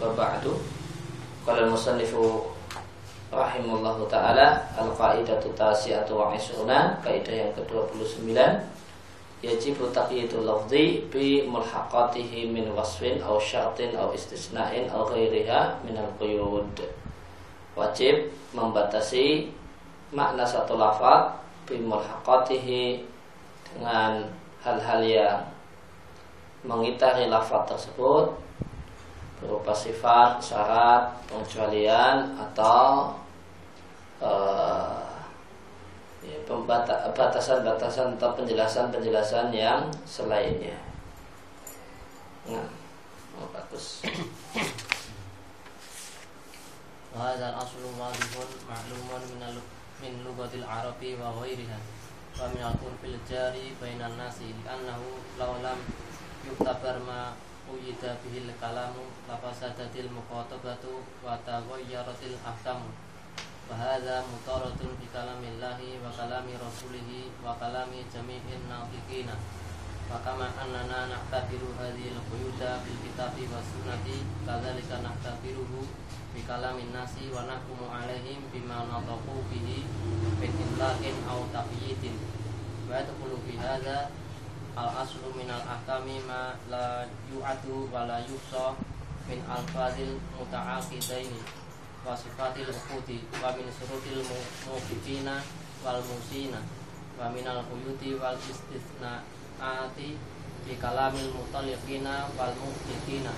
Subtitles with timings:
[0.00, 0.56] wa ba'du.
[1.44, 2.44] Qala al-musannifu
[3.28, 8.32] rahimallahu taala al-qaidatu tasi'atu wa isruna, kaidah yang ke-29
[9.38, 16.74] yajibu taqyidul lafzi bi mulhaqatihi min wasfin aw syartin aw istisna'in aw ghairiha min al-quyud.
[17.78, 19.46] Wajib membatasi
[20.10, 21.38] makna satu lafaz
[21.70, 23.04] bi mulhaqatihi
[23.76, 24.26] dengan
[24.64, 25.38] hal-hal yang
[26.63, 28.31] mengitari lafaz tersebut
[29.43, 33.11] berupa sifat, syarat, pengecualian atau
[34.23, 35.03] uh,
[36.23, 36.37] ya,
[37.11, 40.79] batasan-batasan atau penjelasan-penjelasan yang selainnya.
[42.47, 42.67] Nah,
[43.39, 44.07] oh, bagus.
[47.13, 48.25] وهذا الأصل واضح
[48.65, 49.41] معلوم من
[50.01, 51.79] من لغة العرب وغيرها
[52.41, 54.99] ومن العرف الجاري بين الناس لأنه
[55.39, 55.79] لو لم
[56.48, 57.36] yuktabar ma
[57.68, 62.88] uyida bihil kalamu lafasadatil muqatabatu wa taghayyaratil ahkamu.
[63.68, 69.36] Wa hadha mutaratun bi kalamillahi wa kalami rasulihi wa kalami jami'in nafiqina
[70.08, 75.84] wa kama annana na'tabiru hadhil quyuda bil kitabi wa sunnati kadzalika na'tabiruhu
[76.32, 79.84] bi kalamin nasi wa nahkumu alaihim bima nataqu bihi
[80.40, 82.16] min imlaqin aw taqyidin
[82.88, 84.08] wa yadkhulu hadha
[84.78, 88.78] al aslu min al ahkami ma la yu'adu wa la yuhsa
[89.28, 91.42] min al fadil muta'aqidaini
[92.06, 94.22] wa sifatil uqudi wa min surutil
[94.70, 95.42] muqidina
[95.82, 96.60] wal musina
[97.18, 100.14] wa min al quyuti wal istithnaati
[100.64, 103.32] bi kalamil mutaliqina wal muqidina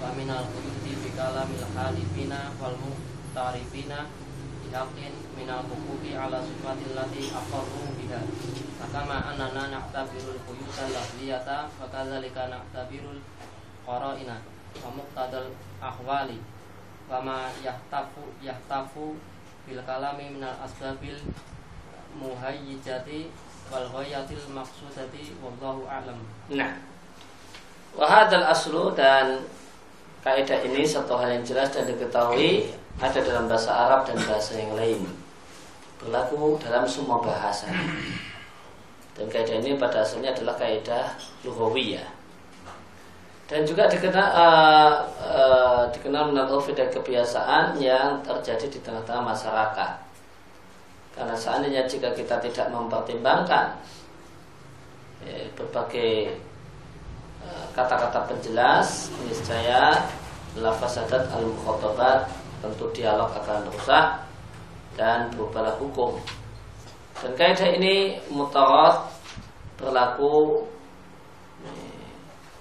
[0.00, 3.98] wa min al quyuti bi kalamil halifina wal muqtarifina
[4.60, 8.20] bihaqqin min al huquqi ala sifatil lati aqarru biha
[8.82, 13.22] Fakama anana na'tabirul quyuta lafliyata Fakadzalika na'tabirul
[13.86, 14.42] qara'ina
[14.82, 16.42] Wa muqtadal ahwali
[17.06, 19.14] Wa ma yahtafu yahtafu
[19.62, 21.22] bil kalami minal asbabil
[22.18, 23.30] muhayyijati
[23.70, 26.18] wal ghayatil maqsudati wallahu a'lam.
[26.52, 26.82] Nah.
[27.94, 29.46] Wa hadzal aslu dan
[30.24, 34.72] kaidah ini satu hal yang jelas dan diketahui ada dalam bahasa Arab dan bahasa yang
[34.74, 35.00] lain.
[36.02, 37.70] Berlaku dalam semua bahasa.
[39.22, 41.14] Dan kaidah ini pada asalnya adalah kaidah
[41.46, 42.10] lughawiyah.
[43.46, 46.34] Dan juga dikenal uh, uh, dikenal
[46.74, 49.92] dan kebiasaan yang terjadi di tengah-tengah masyarakat.
[51.14, 53.78] Karena seandainya jika kita tidak mempertimbangkan
[55.22, 56.34] ya, berbagai
[57.78, 60.02] kata-kata uh, penjelas, niscaya
[60.58, 62.26] lafazadat al-mukhatabat
[62.58, 64.18] tentu dialog akan rusak
[64.98, 66.18] dan berubahlah hukum
[67.22, 69.11] dan kaidah ini mutarat
[69.82, 70.62] berlaku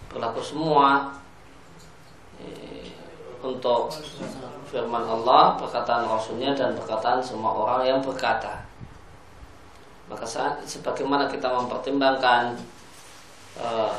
[0.10, 1.14] berlaku semua
[3.42, 3.94] untuk
[4.70, 8.62] firman Allah, perkataan Rasulnya dan perkataan semua orang yang berkata.
[10.06, 10.26] Maka
[10.68, 12.54] sebagaimana kita mempertimbangkan
[13.58, 13.94] uh,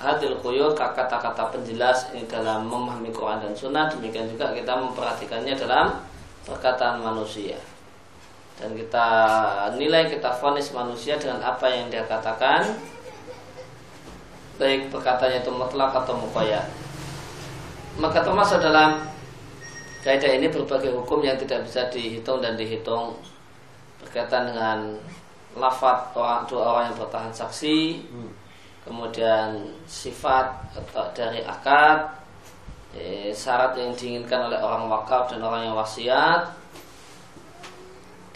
[0.00, 6.02] hadil kuyur kata-kata penjelas ini dalam memahami Quran dan Sunnah, demikian juga kita memperhatikannya dalam
[6.48, 7.60] perkataan manusia
[8.56, 9.08] dan kita
[9.76, 12.76] nilai kita fonis manusia dengan apa yang dia katakan.
[14.56, 16.86] Baik perkataannya itu mutlak atau mukoyat
[17.96, 19.08] maka termasuk dalam
[20.04, 23.16] kaidah ini berbagai hukum yang tidak bisa dihitung dan dihitung.
[24.04, 24.78] Berkaitan dengan
[25.56, 28.04] lafat orang dua orang yang bertahan saksi.
[28.12, 28.32] Hmm.
[28.86, 32.06] kemudian sifat atau dari akad.
[32.94, 36.48] Eh, syarat yang diinginkan oleh orang wakaf dan orang yang wasiat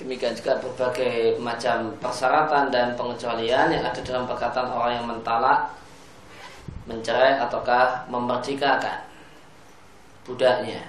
[0.00, 5.76] Demikian juga berbagai macam persyaratan dan pengecualian yang ada dalam perkataan orang yang mentalak,
[6.88, 9.04] mencerai ataukah memerdekakan
[10.24, 10.80] budaknya.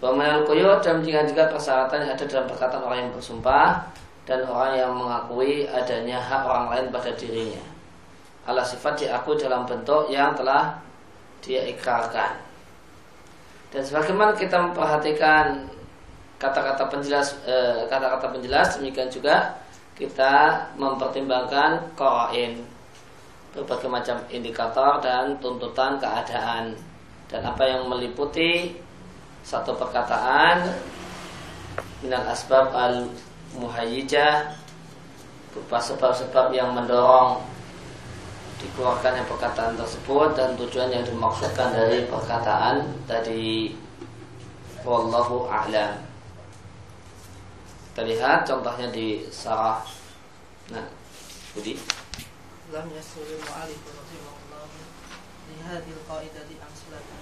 [0.00, 3.92] Pemenang koyo dan juga juga persyaratan yang ada dalam perkataan orang yang bersumpah
[4.24, 7.60] dan orang yang mengakui adanya hak orang lain pada dirinya.
[8.48, 10.80] Ala sifat diakui dalam bentuk yang telah
[11.44, 12.40] dia ikrarkan.
[13.68, 15.68] Dan sebagaimana kita memperhatikan
[16.40, 19.60] kata-kata penjelas eh, kata-kata penjelas demikian juga
[20.00, 22.64] kita mempertimbangkan koin
[23.52, 26.72] berbagai macam indikator dan tuntutan keadaan.
[27.28, 28.74] Dan apa yang meliputi
[29.44, 30.66] satu perkataan
[32.02, 33.06] minal asbab al
[33.54, 34.50] muhayyijah
[35.52, 37.38] berupa sebab-sebab yang mendorong
[38.58, 43.76] dikeluarkannya perkataan tersebut dan tujuan yang dimaksudkan dari perkataan tadi.
[44.80, 46.09] Wallahu a'lam
[48.00, 49.84] kita lihat contohnya di sarah.
[50.72, 50.88] Nah,
[51.52, 51.76] Budi.
[52.72, 54.64] Lam yasul mu'alif rahimahullah
[55.52, 57.20] li hadhihi amsilatan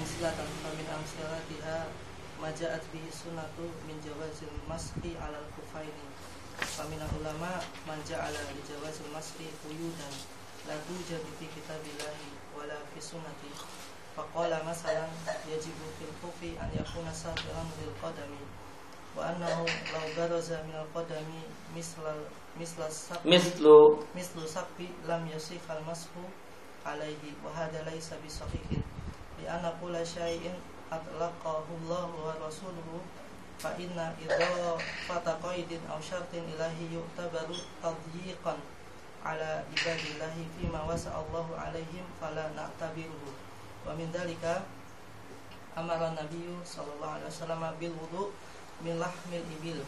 [0.00, 1.92] amsilatan famin amsilatiha
[2.40, 6.08] maja'at bihi sunnatu min jawazil masqi ala al-kufaini
[6.56, 10.14] famin ulama man ja'ala li jawazil masqi quyudan
[10.64, 13.52] la tujadu fi kitabillahi wala fi sunnati.
[14.16, 15.12] Faqala masalan
[15.44, 18.40] yajibu fil kufi an yakuna sabiran lil qadami
[19.16, 21.40] wa annahu law baraza min al qadami
[21.74, 22.12] misla
[22.60, 24.04] misla saqi mislu.
[25.08, 26.20] lam yasih al mashu
[26.84, 28.84] alaihi wa hadha laysa bi sahihin
[29.40, 30.54] li anna kulla syai'in
[30.92, 33.00] atlaqahu Allah wa rasuluhu
[33.58, 34.76] fa inna idza
[35.08, 38.60] fata qaidin aw syartin ilahi yu'tabaru tadyiqan
[39.26, 43.34] ala ibadillahi fima wasa Allahu alaihim fala na'tabiruhu.
[43.82, 44.62] Wa min dalika
[45.74, 48.24] amara nabiyyu sallallahu alaihi wasallam bil wudu
[48.84, 49.80] min lahmil ibil.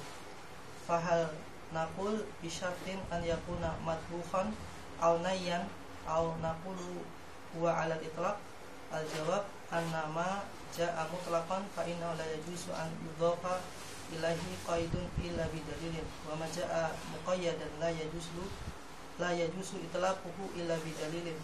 [0.87, 1.29] Fahal
[1.73, 4.57] naqul bi syartin an yakuna matbukhan
[5.05, 5.69] aw nayyan
[6.09, 7.05] aw naqulu
[7.53, 8.41] huwa ala itlaq
[8.89, 13.61] al jawab annama ja'a mutlaqan fa inna la yajuzu an yudhafa
[14.17, 18.49] ilahi qaidun illa bidalilin wa ma ja'a muqayyadan la yajuzu
[19.21, 21.37] la yajuzu itlaquhu illa bidalilin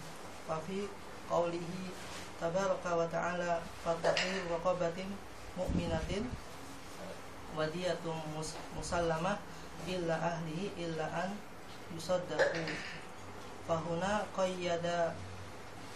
[0.49, 0.89] fa fi
[1.29, 1.93] qawlihi
[2.41, 5.13] tabaraka wa ta'ala fatahir raqabatin
[5.61, 6.25] mu'minatin
[7.57, 8.19] wadiyatun
[8.75, 9.39] musallamah
[9.87, 11.31] illa ahlihi illa an
[11.95, 12.63] yusaddaqu
[13.67, 15.15] fahuna qayyada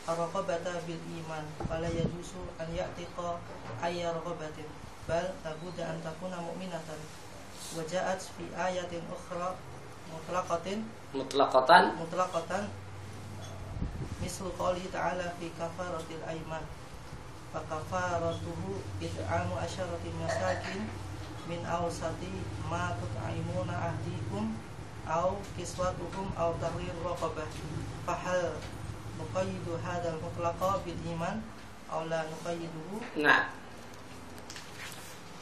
[0.09, 3.37] arqabata bil iman fala yajuzu an ya'tiqa
[3.85, 4.65] ayya raqabatin
[5.05, 7.01] bal labudda an takuna mu'minatan.
[7.77, 9.53] Wa ja'at fi ayatin ukhra
[10.09, 11.97] mutlaqatin mutlaqatan.
[12.01, 12.65] mutlaqatan
[14.21, 16.65] mislu qouli ta'ala fi kafaratil aiman
[17.53, 20.85] fa kafaratuhu it'amu asyarati masakin
[21.49, 22.29] min awsati
[22.69, 24.53] ma tut'imuna ahdikum
[25.09, 27.49] aw kiswatuhum aw tahrir raqabah.
[28.05, 28.61] Fahal
[29.17, 31.41] nuqayyidu hadzal mutlaqa bil iman
[31.89, 33.25] aw la nuqayyiduhu?
[33.25, 33.49] Nah.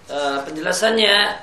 [0.06, 0.17] E,
[0.47, 1.43] penjelasannya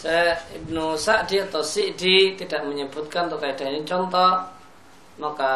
[0.00, 4.48] saya Ibnu Sa'di atau Si'di tidak menyebutkan untuk kaidah ini contoh.
[5.20, 5.52] Maka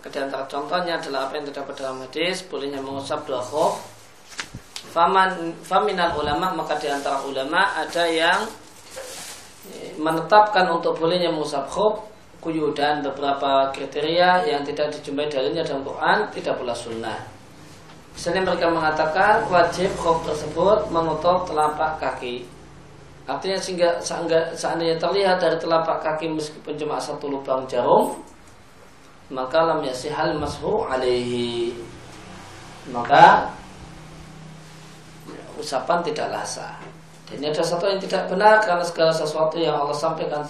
[0.00, 3.84] maka di antara contohnya adalah apa yang terdapat dalam hadis bolehnya mengusap dua khuf
[4.90, 8.42] faman faminal ulama maka di antara ulama ada yang
[9.70, 12.10] e, menetapkan untuk bolehnya mengusap khuf
[12.42, 17.20] kuyu dan beberapa kriteria yang tidak dijumpai dalilnya dalam Quran tidak pula sunnah.
[18.16, 22.42] Misalnya mereka mengatakan wajib khuf tersebut menutup telapak kaki.
[23.30, 24.02] Artinya sehingga
[24.56, 28.18] seandainya terlihat dari telapak kaki meskipun cuma satu lubang jarum,
[29.30, 31.70] maka lam yasihal mashu alaihi.
[32.90, 33.46] Maka
[35.60, 36.76] usapan tidaklah sah.
[37.28, 40.42] Dan ini ada satu yang tidak benar karena segala sesuatu yang Allah sampaikan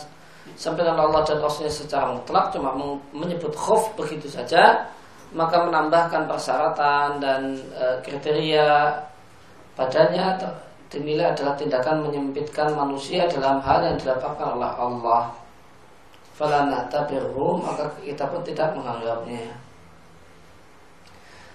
[0.56, 2.72] sampaikan Allah dan Rasulnya secara mutlak cuma
[3.12, 4.88] menyebut khuf begitu saja
[5.30, 8.90] maka menambahkan persyaratan dan e, kriteria
[9.78, 10.34] padanya
[10.90, 15.30] dinilai adalah tindakan menyempitkan manusia dalam hal yang didapatkan oleh Allah.
[16.34, 19.54] Falana tabirhu maka kita pun tidak menganggapnya.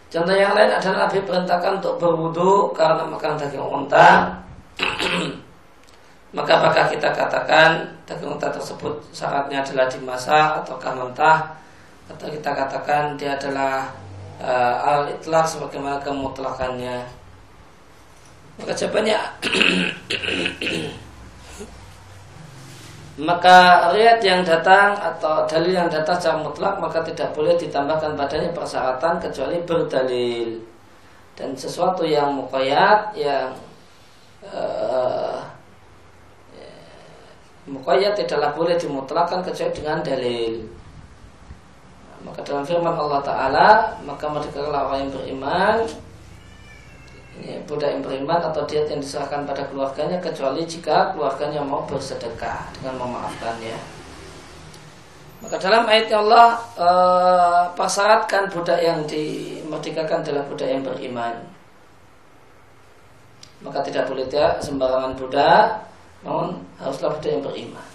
[0.10, 4.32] Contoh yang lain adalah Nabi perintahkan untuk berwudu karena makan daging unta.
[6.36, 11.40] maka apakah kita katakan daging unta tersebut syaratnya adalah dimasak ataukah mentah
[12.12, 13.88] atau kita katakan dia adalah
[14.44, 17.08] uh, al itlaq sebagaimana kemutlakannya
[18.60, 19.20] maka jawabannya
[23.16, 28.52] maka riat yang datang atau dalil yang datang secara mutlak maka tidak boleh ditambahkan padanya
[28.52, 30.60] persyaratan kecuali berdalil
[31.40, 33.56] dan sesuatu yang mukoyat yang
[34.52, 35.40] uh,
[37.66, 40.54] muqayyad tidaklah boleh dimutlakan kecuali dengan dalil.
[42.26, 43.70] Maka dalam firman Allah Ta'ala
[44.02, 45.76] Maka mereka orang yang beriman
[47.42, 52.72] ini, Budak yang beriman atau diet yang diserahkan pada keluarganya Kecuali jika keluarganya mau bersedekah
[52.80, 53.96] Dengan memaafkannya
[55.46, 56.90] Maka dalam ayatnya Allah e,
[57.78, 61.36] Persyaratkan budak yang dimerdekakan adalah budak yang beriman.
[63.62, 65.86] Maka tidak boleh dia sembarangan budak
[66.26, 67.88] namun haruslah budak yang beriman.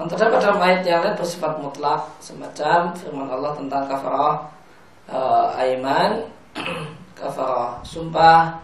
[0.00, 4.36] Yang terdapat dalam ayat yang lain bersifat mutlak semacam firman Allah tentang kafarah
[5.10, 6.24] uh, aiman,
[7.18, 8.56] kafarah sumpah,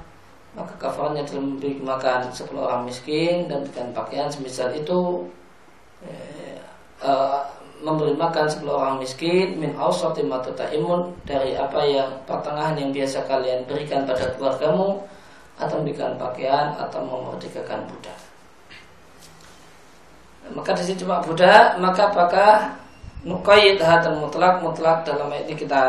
[0.54, 5.26] maka kafarahnya adalah memberi makan sepuluh orang miskin dan dengan pakaian semisal itu
[6.06, 6.62] eh,
[7.02, 7.42] uh,
[7.82, 10.22] memberi makan sepuluh orang miskin min awsati
[10.78, 15.02] imun dari apa yang pertengahan yang biasa kalian berikan pada keluargamu
[15.58, 18.18] atau memberikan pakaian atau memerdekakan budak.
[20.54, 22.52] Maka di sini cuma budak maka apakah
[23.24, 25.82] nukayyid hadal mutlak mutlak dalam ayat ini kita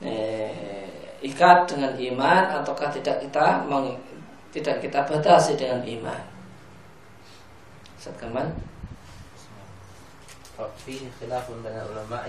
[0.00, 0.73] eh,
[1.23, 3.95] ikat dengan iman ataukah tidak kita meng,
[4.55, 6.21] tidak kita batasi dengan iman.
[7.99, 8.69] Setkaman.
[10.59, 12.27] فيه خلاف بين العلماء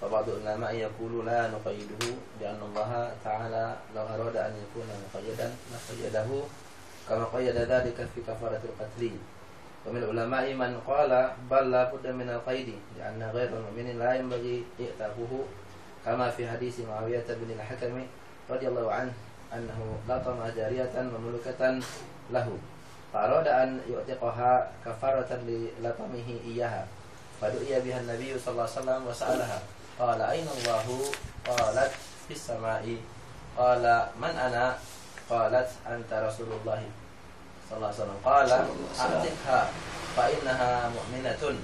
[0.00, 2.02] فبعض العلماء يقول لا نقيده
[2.40, 2.90] لأن الله
[3.24, 6.28] تعالى لو أراد أن يكون مقيدا لقيده
[7.08, 9.02] كما قيد ذلك في كفارة القتل
[9.86, 11.12] ومن العلماء من قال
[11.50, 12.68] بل لا بد من القيد
[12.98, 15.32] لأن غير المؤمن لا ينبغي إئتافه
[16.08, 18.06] كما في حديث معاوية بن الحكم
[18.50, 19.12] رضي الله عنه
[19.54, 19.78] أنه
[20.08, 21.80] لطم جارية مملوكة
[22.30, 22.58] له
[23.12, 25.30] فأراد أن يعتقها كفارة
[25.80, 26.86] للطمه إياها
[27.40, 29.58] فدعي بها النبي صلى الله عليه وسلم وسألها
[29.98, 30.86] قال أين الله
[31.48, 31.92] قالت
[32.28, 32.96] في السماء
[33.58, 34.76] قال من أنا
[35.30, 36.82] قالت أنت رسول الله
[37.70, 38.50] صلى الله عليه وسلم قال
[39.00, 39.68] أعتقها
[40.16, 41.58] فإنها مؤمنة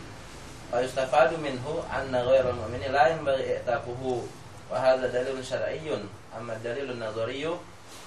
[0.72, 4.26] fayustafadu minhu anna ghairal mu'mini la yanbaghi i'taquhu.
[4.72, 6.02] Wa hadha dalilun syar'iyyun.
[6.34, 7.54] Amma dalilun nadhariyyu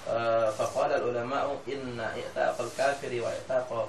[0.07, 3.87] eh, faqala al ulama'u inna i'taqal kafiri wa i'taqa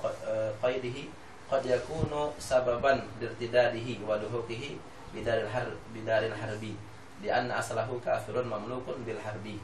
[0.62, 1.12] qaidihi eh,
[1.50, 4.78] qad yakunu sababan dirtidadihi wa duhuqihi
[5.10, 6.78] bidaril harb bidaril harbi.
[7.20, 9.58] Li anna aslahu kafirun mamlukun bil harbi.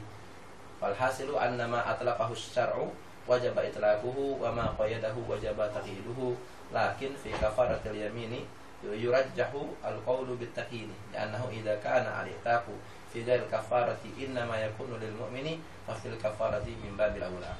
[0.77, 2.91] Walhasilu anna ma atlaqahu syar'u
[3.25, 6.37] wajaba itlaquhu wa ma qayyadahu wajaba taqyiduhu.
[6.69, 8.43] Lakin fi kafaratil yamini
[8.85, 12.73] yurajjahu al-qawlu bit-taqini li'annahu idza kana al-ihtaqu
[13.09, 15.57] fi dal kafarati inna ma yakunu lil mu'mini
[15.87, 17.57] fa fil kafarati min babil awla.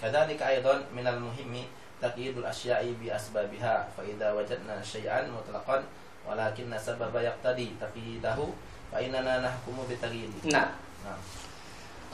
[0.00, 1.68] Kadhalika aidan min al-muhimmi
[2.00, 5.84] taqyidul asya'i bi asbabiha fa idza wajadna shay'an mutlaqan
[6.24, 8.52] walakin sababa yaqtadi taqyidahu
[8.92, 10.68] fa innana nahkumu bi taqyidi nah,
[11.04, 11.18] nah.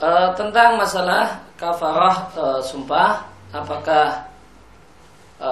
[0.01, 4.32] Uh, tentang masalah kafarah uh, sumpah apakah
[5.43, 5.51] e,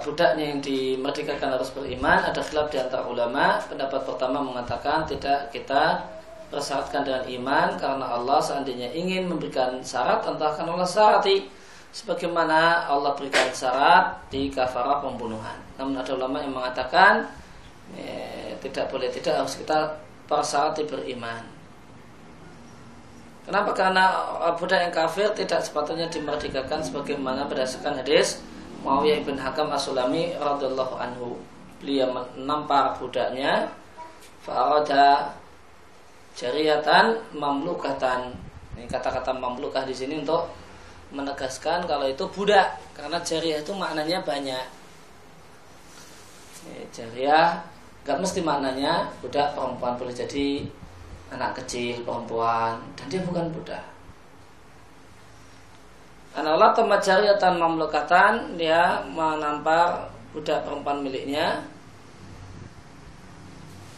[0.00, 2.24] budaknya yang dimerdekakan harus beriman?
[2.24, 3.60] Ada khilaf di antara ulama.
[3.68, 6.08] Pendapat pertama mengatakan tidak kita
[6.48, 11.50] persyaratkan dengan iman karena Allah seandainya ingin memberikan syarat entah akan Allah syarati
[11.90, 15.58] sebagaimana Allah berikan syarat di kafarah pembunuhan.
[15.76, 17.28] Namun ada ulama yang mengatakan
[17.98, 20.00] eh, tidak boleh tidak harus kita
[20.30, 21.56] persyarati beriman.
[23.46, 23.70] Kenapa?
[23.78, 24.04] Karena
[24.58, 28.42] budak yang kafir tidak sepatutnya dimerdekakan sebagaimana berdasarkan hadis
[28.84, 31.38] Muawiyah bin Hakam As-Sulami radhiyallahu anhu.
[31.80, 33.68] Beliau menampar budaknya
[34.44, 35.36] fa'arada
[36.36, 38.32] jariatan mamlukatan.
[38.76, 40.52] Ini kata-kata mamlukah di sini untuk
[41.14, 44.66] menegaskan kalau itu budak karena jariah itu maknanya banyak
[46.90, 47.62] jariah
[48.02, 50.66] gak mesti maknanya budak perempuan boleh jadi
[51.30, 53.82] anak kecil perempuan dan dia bukan budak
[56.36, 61.64] Anallah tempat jariatan mamlukatan dia menampar budak perempuan miliknya.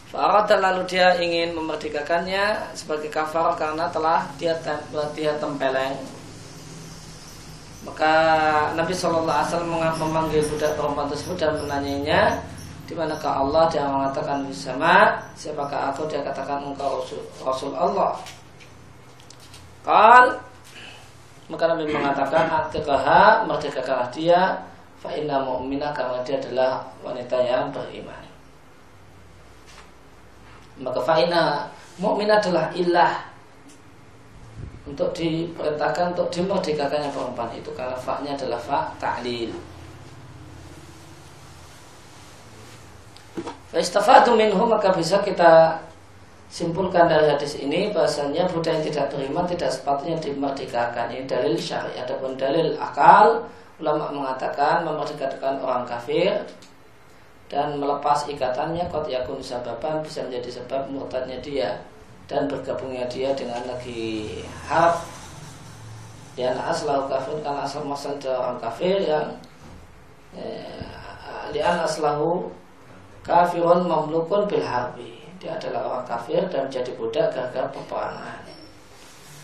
[0.08, 4.54] Farad lalu dia ingin memerdekakannya sebagai kafar karena telah dia
[5.12, 5.98] dia tempeleng.
[7.82, 8.14] Maka
[8.78, 12.38] Nabi Shallallahu Alaihi Wasallam memanggil budak perempuan tersebut dan menanyanya
[12.88, 16.08] di manakah Allah dia mengatakan bersama siapakah aku?
[16.08, 18.16] Dia katakan engkau Rasul, Rasul Allah.
[19.84, 20.47] Kal
[21.48, 24.60] maka Nabi mengatakan Atikaha merdekakanlah dia
[24.98, 28.24] Fa inna mu'minah karena dia adalah wanita yang beriman
[30.78, 33.28] Maka fa inna mu'minah adalah ilah
[34.88, 39.52] untuk diperintahkan untuk dimerdekakannya perempuan itu karena faknya adalah fa ta'lil.
[43.68, 45.76] Faistafadu minhu maka bisa kita
[46.48, 51.12] simpulkan dari hadis ini bahasanya budak yang tidak beriman tidak sepatutnya dimerdekakan.
[51.12, 51.92] Ini dalil syari.
[52.00, 53.44] Adapun dalil akal
[53.78, 56.34] ulama mengatakan memerdekakan orang kafir
[57.48, 61.80] dan melepas ikatannya kot yakun sababan bisa menjadi sebab murtadnya dia
[62.28, 65.00] dan bergabungnya dia dengan lagi harap
[66.36, 69.26] ya aslahu kafir karena asal masal orang kafir yang
[70.36, 70.84] eh,
[71.56, 72.52] lian aslahu
[73.24, 78.42] kafirun mamlukun bil harbi dia adalah orang kafir dan menjadi budak gara-gara peperangan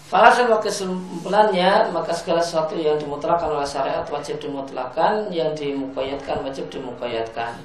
[0.05, 7.57] Falasan kesimpulannya maka segala sesuatu yang dimutlakan oleh syariat wajib dimutlakan yang dimukayatkan wajib dimukayatkan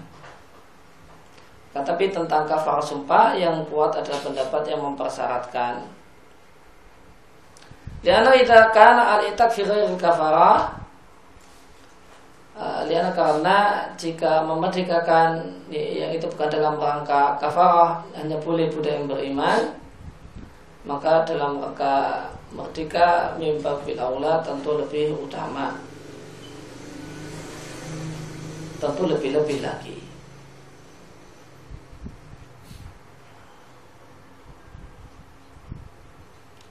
[1.69, 5.85] tetapi tentang kafar sumpah yang kuat adalah pendapat yang mempersyaratkan.
[8.01, 10.78] Liana idza kana al-itak fi ghairi kafara
[12.59, 15.39] eh, Liana karena jika memerdekakan
[15.71, 19.79] yang itu bukan dalam rangka kafarah hanya boleh budak yang beriman
[20.87, 25.77] maka dalam rangka merdeka mimba fil aula tentu lebih utama.
[28.79, 29.97] Tentu lebih-lebih lagi.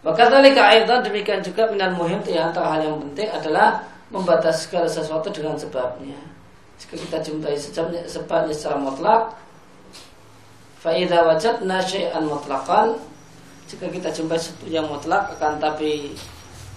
[0.02, 5.29] Wakadzalika aidan demikian juga minal muhim di antara hal yang penting adalah membatasi segala sesuatu
[5.29, 6.19] dengan sebabnya.
[6.79, 9.35] Jika kita jumpai sebabnya, sebabnya secara mutlak,
[10.79, 12.95] faida wajadna syai'an mutlaqan
[13.67, 16.15] jika kita jumpai sesuatu yang mutlak akan tapi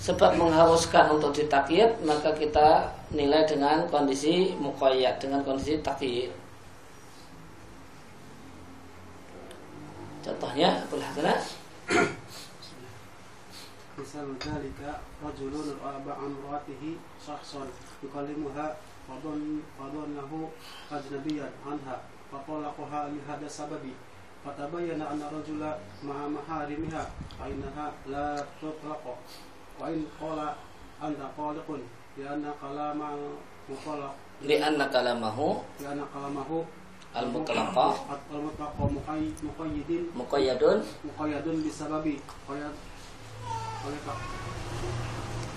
[0.01, 6.33] sebab mengharuskan untuk ditakyid maka kita nilai dengan kondisi muqayyad dengan kondisi takyid
[10.25, 11.39] contohnya boleh Hasanah
[14.01, 17.69] misal dalika rajulun aba amratihi syahsan
[18.01, 18.73] yukallimuha
[19.05, 20.49] fadon fadon lahu
[20.89, 22.01] ajnabiyan anha
[22.33, 23.93] faqalaqaha li hada sababi.
[24.41, 27.03] Fatabayyana anna rajula ma'a maharimiha
[27.37, 29.13] fa innaha la tutlaqa
[29.77, 30.57] wa in qala
[30.97, 31.85] anta qaliqun
[32.17, 33.13] li anna kalama
[33.69, 36.09] muqallaq li anna kalamahu li anna
[43.81, 44.41] kalamahu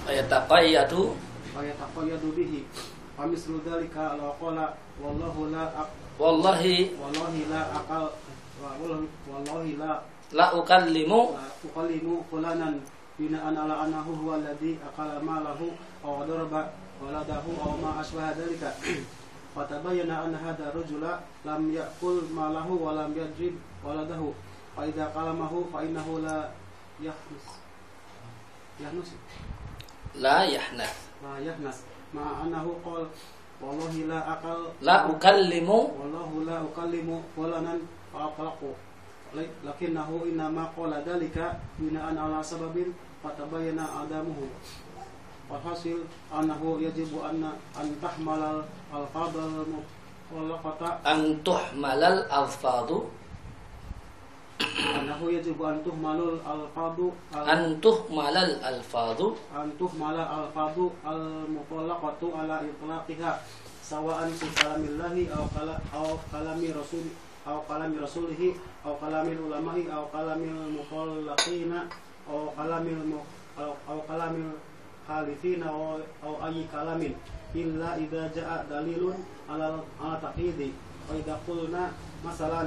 [0.09, 1.13] ayataqayyadu
[1.53, 2.61] fayataqayyadu bihi.
[3.15, 5.71] Famislu dhalika law qala wallahu la
[6.19, 6.97] wallahi.
[6.99, 8.11] wallahi la aqal
[8.59, 9.93] wallahi wallahi la
[10.33, 11.21] la ukallimu.
[11.37, 12.81] La uqallimu fulanan.
[13.15, 15.71] Bina'an ala annahu huwa alladhi aqala malahu
[16.03, 18.75] aw daraba waladahu aw ma asbaha dhalika.
[19.55, 23.55] Fatabayyana anna hadha rajula lam ya'kul malahu wa lam yadrib
[23.87, 24.35] waladahu.
[24.75, 26.51] Fa idza qalamahu fa innahu la
[26.99, 27.64] yahnus
[28.83, 29.11] yahnus
[30.15, 31.83] la yahnath la yahnas
[32.15, 33.09] ma annahu qala
[33.63, 34.61] wallahi la aqal.
[34.83, 35.79] La ukallimu.
[35.99, 37.81] Wallahu la ukallimu fulanan
[38.13, 38.71] fa aqlaqu
[39.67, 44.47] lakinnahu innama qala dalika bina'an ala sababin adamuhu.
[45.51, 51.37] Walhasil annahu yajibu anna an tahmalal al-fadal muqallaqata an
[54.61, 62.63] alfadu annahu yajibu an tuhmalul al-fadu al- an tuhmalal alfadu an tuhmala al-fadu al-muqallaqatu ala
[62.63, 63.33] itlaqiha
[63.83, 67.05] sawa'an fi kalamillahi aw kala aw kalami rasul
[67.45, 68.55] aw kalami rasulihi
[68.87, 71.91] aw kalamil ulama'i aw kalamil muqallaqina
[72.31, 73.01] aw kalamil
[73.59, 74.55] aw aw kalamil
[75.05, 77.13] halifina aw aw ayyi kalamin.
[77.55, 79.15] Illa idza ja'a dalilun
[79.47, 80.73] ala ala taqidi
[81.07, 81.93] wa idza qulna
[82.25, 82.67] masalan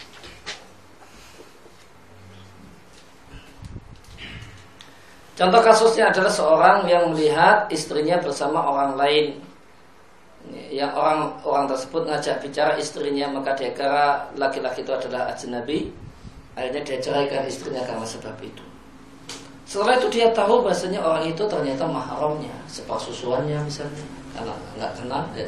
[5.31, 9.39] Contoh kasusnya adalah seorang yang melihat istrinya bersama orang lain.
[10.67, 15.87] Yang orang orang tersebut ngajak bicara istrinya maka dia kira laki-laki itu adalah ajnabi.
[16.51, 18.63] Akhirnya dia ceraikan istrinya karena sebab itu.
[19.63, 24.03] Setelah itu dia tahu bahasanya orang itu ternyata mahramnya, sepersusuannya misalnya,
[24.35, 25.23] karena nggak kenal.
[25.31, 25.47] Ya.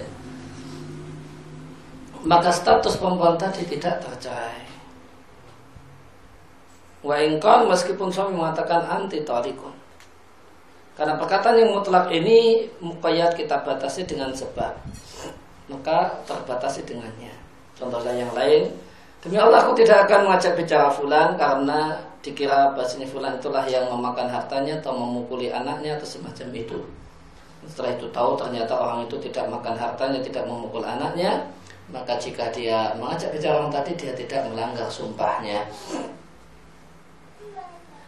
[2.24, 4.63] Maka status perempuan tadi tidak tercerai.
[7.04, 9.76] Wa ingkon meskipun suami mengatakan anti talikun.
[10.96, 14.72] Karena perkataan yang mutlak ini muqayyad kita batasi dengan sebab.
[15.68, 17.34] Maka terbatasi dengannya.
[17.76, 18.72] Contohnya yang lain,
[19.20, 24.32] demi Allah aku tidak akan mengajak bicara fulan karena dikira bahasanya fulan itulah yang memakan
[24.32, 26.80] hartanya atau memukuli anaknya atau semacam itu.
[27.68, 31.48] Setelah itu tahu ternyata orang itu tidak makan hartanya, tidak memukul anaknya,
[31.92, 35.68] maka jika dia mengajak bicara orang tadi dia tidak melanggar sumpahnya.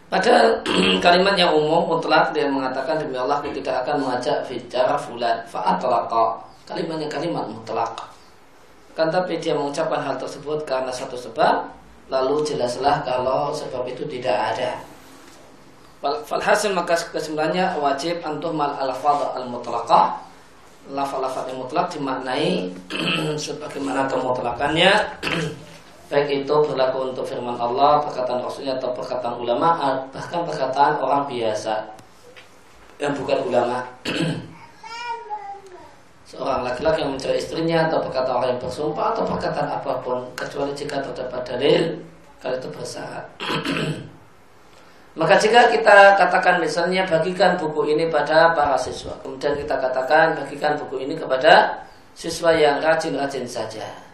[0.06, 0.62] Pada
[1.04, 6.46] kalimat yang umum mutlak dia mengatakan demi Allah aku tidak akan mengajak bicara fulan fa'atlaqa.
[6.66, 7.90] Kalimatnya kalimat mutlak.
[8.94, 11.68] Kan tapi dia mengucapkan hal tersebut karena satu sebab
[12.06, 14.78] lalu jelaslah kalau sebab itu tidak ada.
[16.22, 20.22] Falhasil maka kesimpulannya wajib antum mal alfadh al mutlaqah
[20.86, 22.70] lafal-lafal yang mutlak dimaknai
[23.42, 24.92] sebagaimana kemutlakannya
[26.06, 29.74] baik itu berlaku untuk firman Allah, perkataan Rasulnya atau perkataan ulama,
[30.14, 31.82] bahkan perkataan orang biasa
[33.02, 33.82] yang bukan ulama.
[36.30, 40.74] Seorang laki-laki yang mencari istrinya atau perkataan orang yang bersumpah atau perkataan apa pun kecuali
[40.74, 41.82] jika terdapat dalil
[42.42, 43.26] kalau itu bersyarat.
[45.18, 50.76] Maka jika kita katakan misalnya bagikan buku ini pada para siswa, kemudian kita katakan bagikan
[50.76, 54.05] buku ini kepada siswa yang rajin-rajin saja.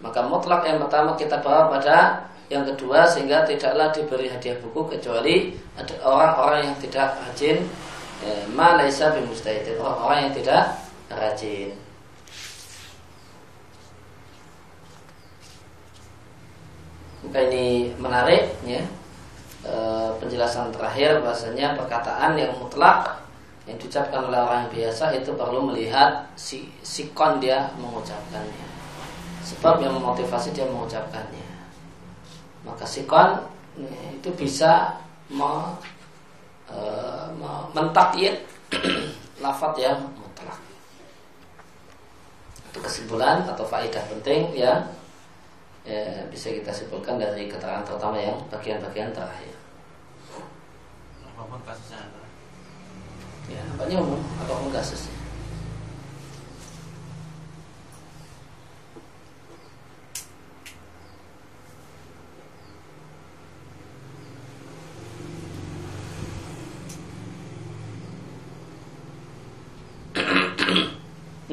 [0.00, 5.54] Maka mutlak yang pertama kita bawa pada yang kedua sehingga tidaklah diberi hadiah buku kecuali
[5.78, 7.62] ada orang-orang yang tidak rajin
[8.26, 10.82] eh, ma laisa bimustahidin orang yang tidak
[11.12, 11.76] rajin.
[17.20, 18.82] Maka ini menarik ya.
[19.60, 19.74] E,
[20.16, 23.20] penjelasan terakhir bahasanya perkataan yang mutlak
[23.68, 28.59] yang diucapkan oleh orang yang biasa itu perlu melihat si sikon dia mengucapkannya
[29.50, 31.48] sebab yang memotivasi dia mengucapkannya
[32.62, 33.40] maka sikon
[33.80, 35.00] ya, itu bisa
[35.32, 35.74] me,
[36.68, 36.78] e,
[37.40, 38.38] me, mentakyid
[39.44, 40.60] lafat yang mutlak
[42.70, 44.86] itu kesimpulan atau faedah penting yang
[45.82, 49.54] ya, bisa kita simpulkan dari keterangan terutama yang bagian-bagian terakhir.
[51.26, 51.98] Apa pun kasusnya.
[53.50, 55.19] Ya, nampaknya umum apa pun kasusnya.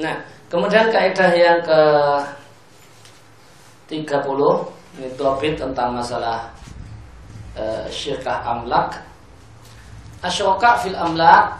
[0.08, 0.16] Nah,
[0.48, 1.82] kemudian kaidah yang ke
[3.92, 4.08] 30
[4.96, 6.48] ini topik tentang masalah
[7.60, 9.04] uh, syirkah amlak.
[10.24, 11.60] Asyoka fil amlak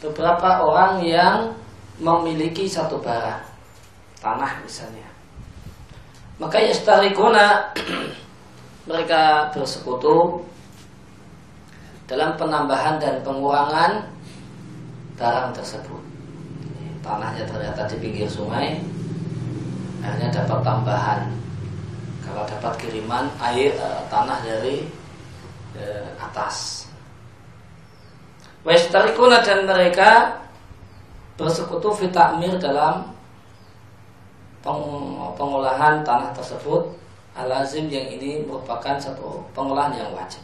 [0.00, 1.52] beberapa orang yang
[2.00, 3.44] memiliki satu barang
[4.24, 5.04] tanah misalnya.
[6.40, 7.68] Maka yastarikuna
[8.88, 10.40] mereka bersekutu
[12.08, 14.08] dalam penambahan dan pengurangan
[15.20, 16.07] barang tersebut
[17.02, 18.80] tanahnya ternyata di pinggir sungai
[20.02, 21.20] akhirnya dapat tambahan.
[22.22, 24.84] Kalau dapat kiriman air e, tanah dari
[25.74, 25.84] e,
[26.20, 26.86] atas.
[28.62, 30.44] Westarikuna dan mereka
[31.40, 33.16] bersekutu fitakmir dalam
[34.60, 34.84] peng,
[35.34, 36.94] pengolahan tanah tersebut.
[37.38, 40.42] Alazim yang ini merupakan satu pengolahan yang wajib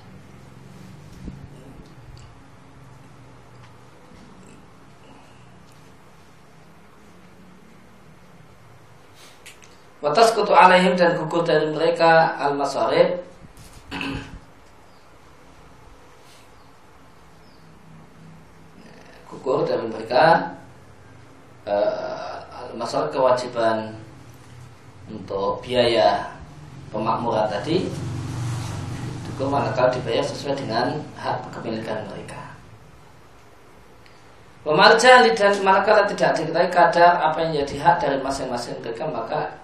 [10.04, 13.24] Watas kutu alaihim dan gugur dari mereka al masarib
[19.32, 20.52] gugur dari mereka
[21.64, 23.96] uh, al masarib kewajiban
[25.08, 26.36] untuk biaya
[26.92, 27.88] pemakmuran tadi
[29.24, 32.44] itu manakala dibayar sesuai dengan hak kepemilikan mereka.
[34.68, 39.63] Pemarja dan manakala tidak diketahui kadar apa yang jadi hak dari masing-masing mereka maka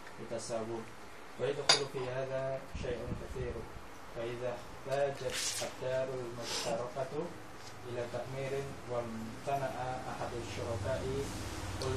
[0.21, 0.81] التساوي
[1.39, 3.53] ويدخل في هذا شيء كثير.
[4.15, 7.13] فإذا احتاجت الدار المشتركة
[7.89, 9.71] إلى تأمير وامتنع
[10.11, 11.01] أحد الشركاء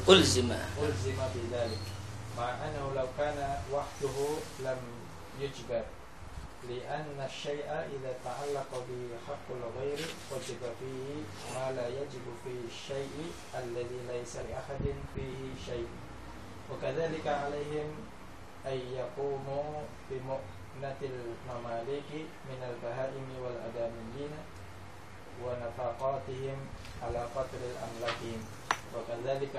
[0.09, 0.53] ألزم.
[0.83, 1.85] ألزم بذلك.
[2.39, 4.17] مع أنه لو كان وحده
[4.61, 4.79] لم
[5.41, 5.85] يجبر
[6.69, 10.01] لأن الشيء إذا تعلق بحق الغير
[10.33, 11.23] وجب فيه
[11.55, 14.85] ما لا يجب في الشيء الذي ليس لأحد
[15.15, 15.87] فيه شيء.
[16.73, 17.91] وكذلك عليهم
[18.67, 22.11] أن يقوموا بمؤنة المماليك
[22.49, 24.33] من البهائم والأداميين
[25.45, 26.59] ونفقاتهم
[27.03, 28.41] على قدر أملاكهم
[28.95, 29.57] وكذلك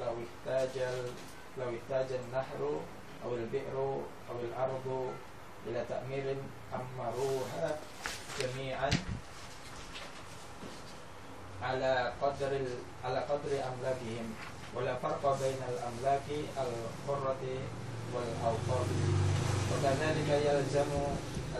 [0.00, 0.74] لو احتاج
[1.58, 2.80] لو احتاج النهر
[3.24, 3.76] أو البئر
[4.30, 5.12] أو الأرض
[5.66, 6.36] إلى تأمير
[6.74, 7.78] أمروها
[8.40, 8.90] جميعا
[11.62, 12.52] على قدر
[13.04, 14.34] على قدر أملاكهم.
[14.74, 17.44] ولا فرق بين الأملاك الحرة
[18.14, 18.88] والأوقاف
[19.72, 20.90] وكذلك يلزم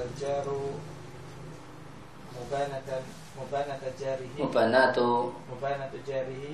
[0.02, 0.46] الجار
[2.36, 3.02] مبانة
[3.40, 4.98] مبانة جاره مبانات.
[5.52, 6.44] مبانة جاره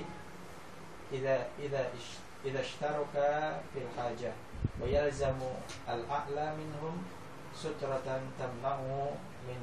[1.13, 1.81] إذا إذا
[2.45, 3.13] إذا اشترك
[3.73, 4.31] في الحاجة.
[4.81, 5.39] ويلزم
[5.89, 6.95] الأعلى منهم
[7.55, 8.07] سترة
[8.39, 9.09] تمنعه
[9.47, 9.59] من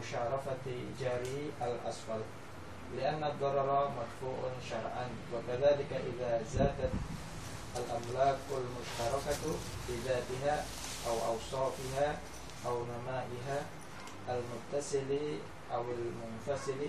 [0.00, 0.66] مشارفة
[1.00, 2.22] جاره الأسفل
[2.96, 4.38] لأن الضرر مدفوع
[4.70, 5.06] شرعا.
[5.34, 6.92] وكذلك إذا زادت
[7.76, 9.56] al-amlakul mustarakatu
[9.88, 10.56] bidatiha
[11.08, 12.08] au awsafiha
[12.68, 13.58] au nama'iha
[14.28, 15.40] al-muttasili
[15.72, 16.88] au al-munfasili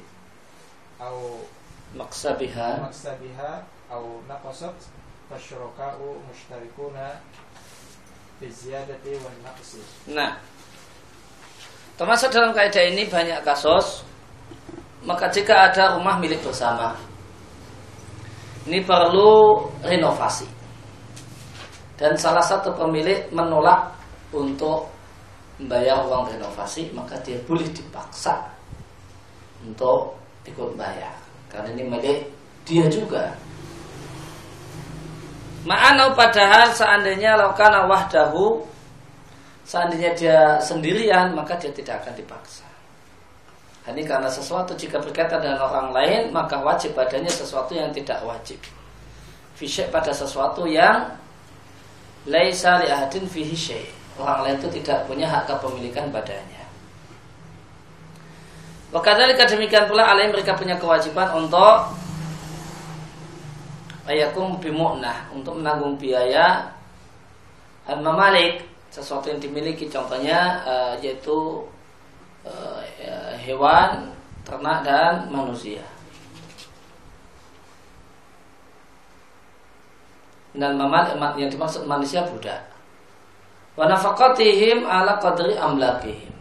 [0.99, 1.43] au
[1.95, 3.51] maqsabiha maqsabiha
[3.91, 4.77] au naqasat
[5.29, 7.21] fasyuraka'u mushtarikuna
[8.41, 9.79] biziyadati wal naqsi
[10.11, 10.37] nah
[11.95, 14.03] termasuk dalam kaidah ini banyak kasus
[15.03, 16.95] maka jika ada rumah milik bersama
[18.63, 20.62] ini perlu renovasi
[21.97, 23.93] dan salah satu pemilik menolak
[24.33, 24.89] untuk
[25.61, 28.41] membayar uang renovasi maka dia boleh dipaksa
[29.61, 31.13] untuk ikut bayar.
[31.47, 32.19] Karena ini milik
[32.65, 33.29] dia juga.
[35.63, 38.73] Ma'anau padahal seandainya laukana wahdahu
[39.63, 42.67] Seandainya dia sendirian maka dia tidak akan dipaksa.
[43.87, 48.59] Ini karena sesuatu jika berkaitan dengan orang lain Maka wajib badannya sesuatu yang tidak wajib.
[49.55, 51.15] Fisyek pada sesuatu yang
[52.23, 56.63] Laisa li'ahadin fihi syai' Orang lain itu tidak punya hak kepemilikan badannya.
[58.93, 61.97] Wakadhalika demikian pula alaih mereka punya kewajiban untuk
[64.05, 66.69] ayakum bimu'nah untuk menanggung biaya
[67.89, 68.61] al mamalik
[68.93, 69.89] sesuatu yang dimiliki.
[69.89, 71.65] Contohnya uh, yaitu
[72.45, 72.81] uh,
[73.41, 74.13] hewan
[74.45, 75.81] ternak dan manusia
[80.53, 82.61] dan mamal yang dimaksud manusia budak.
[83.73, 86.33] Wa nafaqatihim ala qadri amlakihim.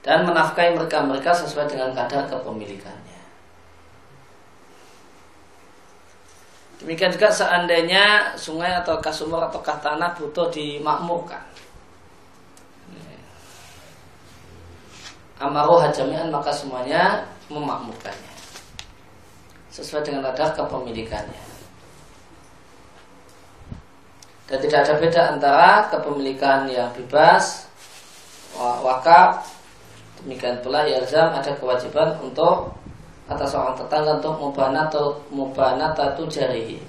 [0.00, 3.20] Dan menafkahi mereka-mereka sesuai dengan kadar kepemilikannya.
[6.80, 11.44] Demikian juga seandainya sungai atau sumur atau tanah butuh dimakmurkan.
[15.36, 18.29] Amaruh hajamian maka semuanya memakmurkannya
[19.70, 21.44] sesuai dengan ada kepemilikannya.
[24.50, 27.70] Dan tidak ada beda antara kepemilikan yang bebas,
[28.58, 29.46] wakaf,
[30.20, 32.74] demikian pula yalzam ada kewajiban untuk
[33.30, 36.82] atas seorang tetangga untuk mubanatu mubanatatu jarihi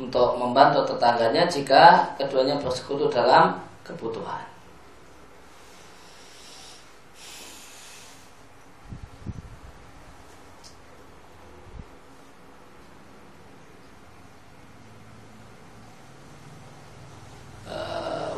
[0.00, 4.50] untuk membantu tetangganya jika keduanya bersekutu dalam kebutuhan.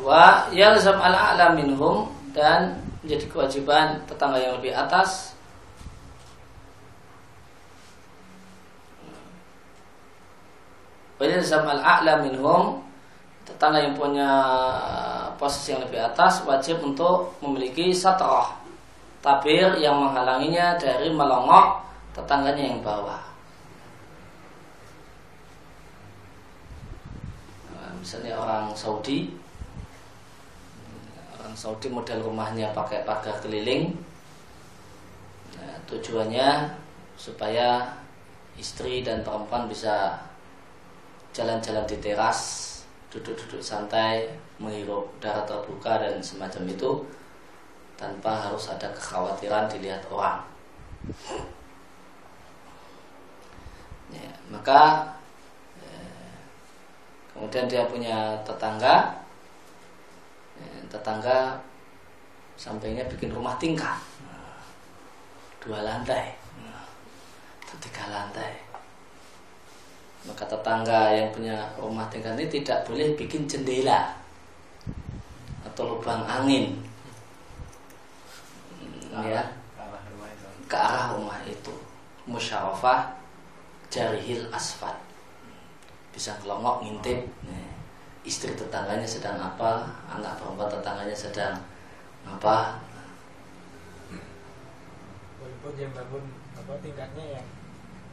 [0.03, 5.33] wa yalzam al a'la minhum dan menjadi kewajiban tetangga yang lebih atas
[11.23, 12.83] wa yalzam al a'la minhum
[13.47, 14.31] tetangga yang punya
[15.39, 18.59] posisi yang lebih atas wajib untuk memiliki satrah
[19.23, 21.79] tabir yang menghalanginya dari melongok
[22.11, 23.23] tetangganya yang bawah.
[28.03, 29.31] Misalnya orang Saudi
[31.39, 33.95] orang Saudi model rumahnya pakai pagar keliling.
[35.55, 36.67] Nah, tujuannya
[37.15, 37.95] supaya
[38.59, 40.19] istri dan perempuan bisa
[41.33, 42.41] jalan-jalan di teras
[43.09, 44.29] duduk-duduk santai
[44.61, 46.91] menghirup udara terbuka dan semacam itu
[47.97, 50.45] tanpa harus ada kekhawatiran dilihat orang.
[54.13, 55.13] Ya, maka
[55.81, 56.37] eh,
[57.33, 59.21] kemudian dia punya tetangga
[60.93, 61.57] tetangga
[62.61, 63.97] sampainya bikin rumah tingkat.
[65.65, 66.37] Dua lantai.
[67.81, 68.72] Tiga lantai
[70.23, 74.15] maka tetangga yang punya rumah tingkat ini tidak boleh bikin jendela
[75.67, 76.79] atau lubang angin.
[79.13, 79.45] Ya.
[80.71, 81.75] ke arah rumah itu.
[82.25, 83.13] Musyawarah
[83.93, 84.95] jarihil asfal
[86.15, 87.29] bisa kelongok ngintip.
[88.23, 91.59] Istri tetangganya sedang apa, anak perempuan tetangganya sedang
[92.23, 92.79] apa.
[95.43, 97.47] Walaupun yang bangun apa tingkatnya yang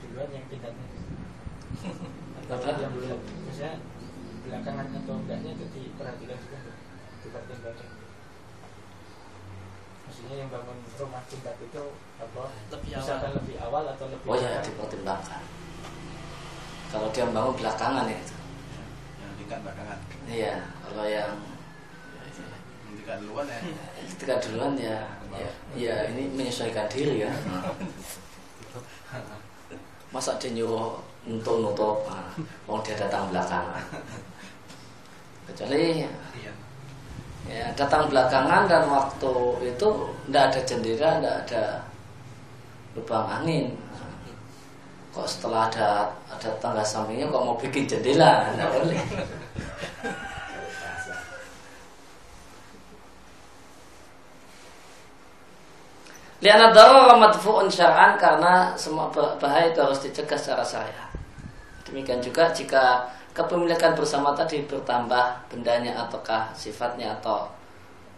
[0.02, 0.86] duluan yang tingkatnya
[2.50, 2.70] apa?
[2.82, 3.78] yang belum, misalnya
[4.50, 6.58] belakangan atau enggaknya itu diperhatikan juga
[7.22, 7.88] tingkat tingkatnya.
[10.10, 11.84] Maksudnya yang bangun rumah tingkat itu
[12.18, 12.44] apa?
[12.74, 13.38] Lebih misalkan awal.
[13.38, 15.42] lebih awal atau lebih Oh ya dipertimbangkan.
[16.90, 18.36] Kalau dia bangun belakangan ya itu.
[19.22, 20.00] Hentikan belakangan.
[20.26, 21.38] Iya, kalau yang
[22.90, 23.62] Hentikan duluan ya.
[24.10, 24.98] ketika duluan ya,
[25.38, 27.30] ya, ya ini menyesuaikan diri ya.
[30.14, 30.98] Masa dia nyuruh
[31.30, 32.02] untuk nutup,
[32.66, 33.86] mau dia datang belakangan.
[35.50, 36.02] Kecuali
[36.40, 36.54] Iya.
[37.50, 39.34] ya datang belakangan dan waktu
[39.66, 39.90] itu
[40.30, 41.64] tidak ada jendela, tidak ada
[42.98, 43.74] lubang angin.
[45.10, 48.46] Kok setelah ada ada tangga sampingnya kok mau bikin jendela?
[48.54, 49.02] Tidak boleh.
[56.40, 61.12] Lihat darar madfu'un syar'an karena semua bahaya itu harus dicegah secara syariat.
[61.88, 67.48] Demikian juga jika kepemilikan bersama tadi bertambah bendanya ataukah sifatnya atau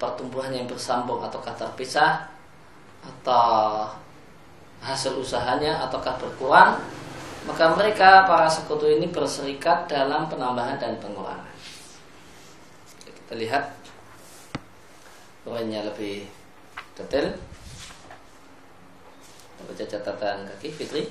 [0.02, 2.26] pertumbuhannya yang bersambung ataukah terpisah
[3.02, 3.86] atau
[4.82, 6.82] hasil usahanya ataukah berkurang
[7.46, 11.50] maka mereka para sekutu ini berserikat dalam penambahan dan pengurangan.
[13.02, 13.74] Kita lihat
[15.42, 16.30] poinnya lebih
[16.94, 17.34] detail.
[19.62, 21.06] Baca catatan kaki Fitri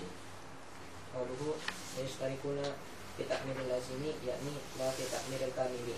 [2.00, 2.64] yashtarikuna
[3.16, 5.96] fi ta'miril lazimi yakni la fi ta'miril kamili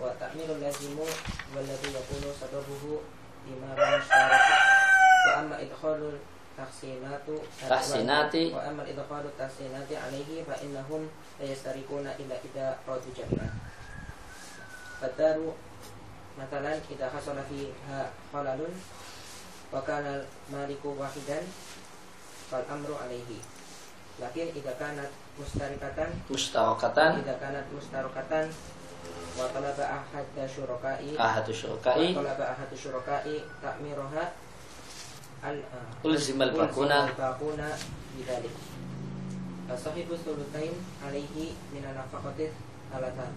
[0.00, 1.04] wa ta'mirul lazimu
[1.52, 3.04] walladhi yakunu sababuhu
[3.44, 4.44] lima mushtarak
[5.28, 6.16] wa amma idkhalul
[6.56, 8.52] tahsinatu tahsinati.
[8.52, 11.04] Wa amma idkhalul tahsinati alaihi fa innahum
[11.40, 13.52] yashtarikuna ila ida radu jami'an
[15.00, 15.56] fataru
[16.36, 18.72] matalan kita hasala fiha halalun
[19.72, 20.20] wa kana
[20.52, 21.44] maliku wahidan
[22.52, 23.59] fal amru alaihi
[24.20, 27.10] lakin ida kanat mustarikatan mustarokatan.
[27.24, 28.46] ida kanat mustarokatan
[29.38, 34.24] wa talaba ahad syurakai ahad syurakai wa talaba ahad syurakai ta'miruha
[35.40, 37.08] al uh, ulzimal bakuna.
[37.16, 37.72] baquna
[38.14, 38.52] bidzalik
[39.72, 42.52] sahibu sulutain alaihi min nafaqati
[42.92, 43.32] alatan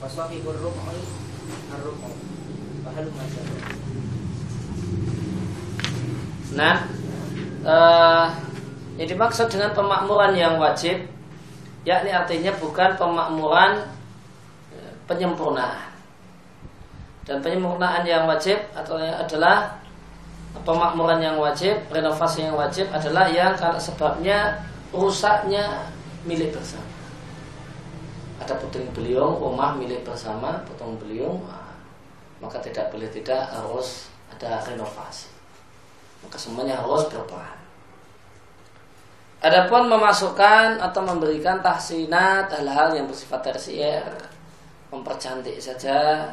[0.00, 1.00] wa sahibur rub'i
[1.74, 2.40] ar-rub'u
[6.56, 6.76] nah
[7.62, 8.26] uh,
[9.00, 11.08] yang dimaksud dengan pemakmuran yang wajib,
[11.88, 13.80] yakni artinya bukan pemakmuran
[14.76, 15.88] eh, penyempurnaan.
[17.24, 19.80] Dan penyempurnaan yang wajib atau adalah
[20.66, 24.38] pemakmuran yang wajib, renovasi yang wajib adalah yang karena sebabnya
[24.92, 25.88] rusaknya
[26.28, 26.84] milik bersama.
[28.44, 31.40] Ada puting beliung, rumah milik bersama, puting beliung,
[32.42, 35.40] maka tidak boleh tidak harus ada renovasi
[36.24, 37.59] maka semuanya harus berperan.
[39.40, 44.04] Adapun memasukkan atau memberikan tahsinat hal-hal yang bersifat tersier,
[44.92, 46.28] mempercantik saja,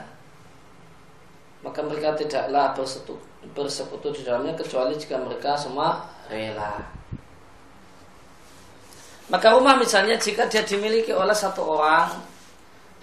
[1.64, 3.16] maka mereka tidaklah bersetu,
[3.56, 6.84] bersekutu di dalamnya kecuali jika mereka semua rela.
[9.32, 12.12] Maka rumah misalnya jika dia dimiliki oleh satu orang,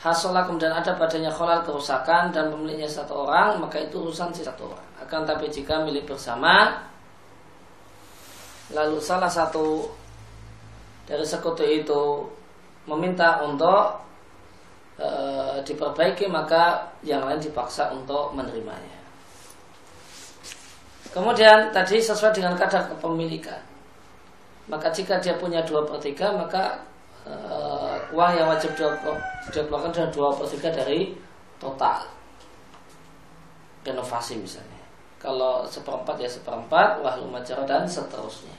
[0.04, 4.68] hasolah kemudian ada padanya kholal kerusakan dan pemiliknya satu orang, maka itu urusan si satu
[4.68, 4.88] orang.
[5.00, 6.76] Akan tapi jika milik bersama,
[8.72, 9.84] lalu salah satu
[11.04, 12.24] dari sekutu itu
[12.88, 14.00] meminta untuk
[14.96, 15.08] e,
[15.60, 19.04] diperbaiki, maka yang lain dipaksa untuk menerimanya.
[21.12, 23.62] Kemudian tadi sesuai dengan kadar kepemilikan.
[24.66, 26.82] Maka jika dia punya dua per tiga, maka
[27.28, 28.90] uh, uang yang wajib dia
[29.52, 31.12] keluarkan adalah dua per tiga dari
[31.60, 32.02] total
[33.84, 34.82] renovasi misalnya
[35.24, 38.52] kalau seperempat ya seperempat wahlu majara dan seterusnya.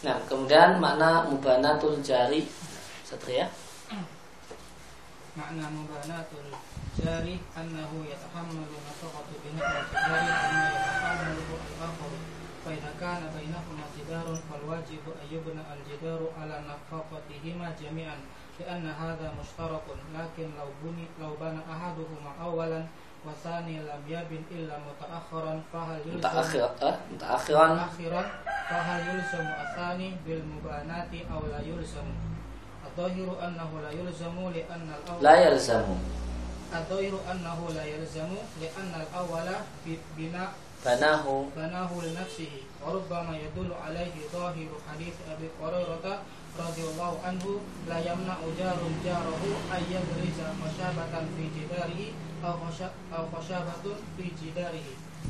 [0.00, 2.48] Nah, kemudian makna mubanatul jari.
[3.06, 3.46] Satria.
[5.38, 6.50] Makna mubanatul
[6.96, 12.12] jari annahu yatahammalu nafaqatu bi nafaqati jari anna yatahammalu al-akhar
[12.60, 18.20] fa idza kana bainahuma jidarun fal wajibu ayyubna al-jidaru ala nafaqatihima jami'an.
[18.60, 19.82] لأن هذا مشترك
[20.14, 22.84] لكن لو بني لو بنى أحدهما أولا
[23.26, 28.22] والثاني لم يبن إلا متأخرا فهل يلزم متأخر eh, متأخرا؟ متأخرا
[28.70, 32.08] فهل يلزم الثاني بالمباناة أو لا يلزم؟
[32.86, 35.84] الظاهر أنه لا يلزم لأن الأول لا يلزم.
[36.74, 38.28] الظاهر أنه لا يلزم
[38.60, 39.48] لأن الأول
[40.18, 40.52] بناء
[40.86, 41.44] بناه.
[41.56, 42.52] بناه لنفسه
[42.86, 46.18] وربما يدل عليه ظاهر حديث أبي هريرة
[46.60, 47.52] radhiyallahu anhu
[47.88, 52.08] la yamna jarun jarahu ayyadriza khasyabatan fi jidarihi
[52.44, 54.84] aw khasyabatun fi jidari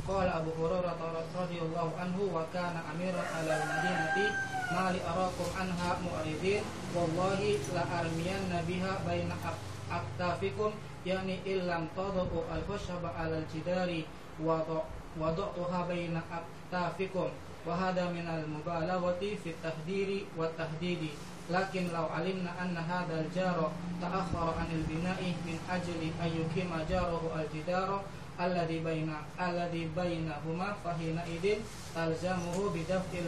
[0.06, 0.94] qala Abu Hurairah
[1.34, 4.26] radhiyallahu anhu wa kana amiran ala madinati
[4.74, 6.62] ma li arakum anha mu'ridin
[6.94, 9.34] wallahi la armiyan nabiha baina
[9.90, 10.70] aktafikum
[11.02, 14.06] yani illam tadu al-khashaba ala al-jidari
[14.38, 14.62] wa
[15.18, 17.34] wadu'uha baina aktafikum
[17.67, 21.09] وضع وضعتها بين أكتافكم وهذا من المبالغة في التهدير والتهديد
[21.51, 28.01] لكن لو علمنا أن هذا الجار تأخر عن البناء من أجل أن يقيم جاره الجدار
[28.41, 31.59] الذي بين الذي بينهما فحينئذ
[31.95, 33.19] تلزمه بدفع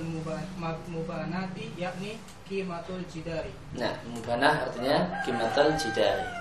[0.88, 2.12] المبانات يعني
[2.50, 3.46] قيمة الجدار
[3.78, 6.41] Nah, mubanah artinya kimatal jidari.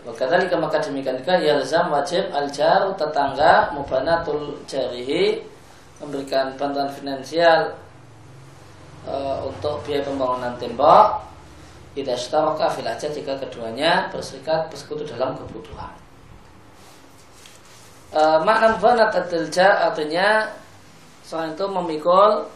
[0.00, 5.44] Wakadhalika maka demikian juga yalzam wajib al-jar tetangga mubanatul jarihi
[6.00, 7.76] memberikan bantuan finansial
[9.04, 11.28] e, untuk biaya pembangunan tembok
[11.90, 15.92] Idza ishtaraka fil hajat jika keduanya berserikat bersekutu dalam kebutuhan.
[18.14, 20.48] E, makna banat adilja artinya
[21.26, 22.48] selain itu memikul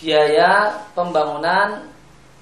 [0.00, 1.92] biaya pembangunan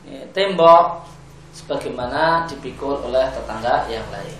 [0.06, 1.11] ya, tembok
[1.52, 4.38] sebagaimana dipikul oleh tetangga yang lain.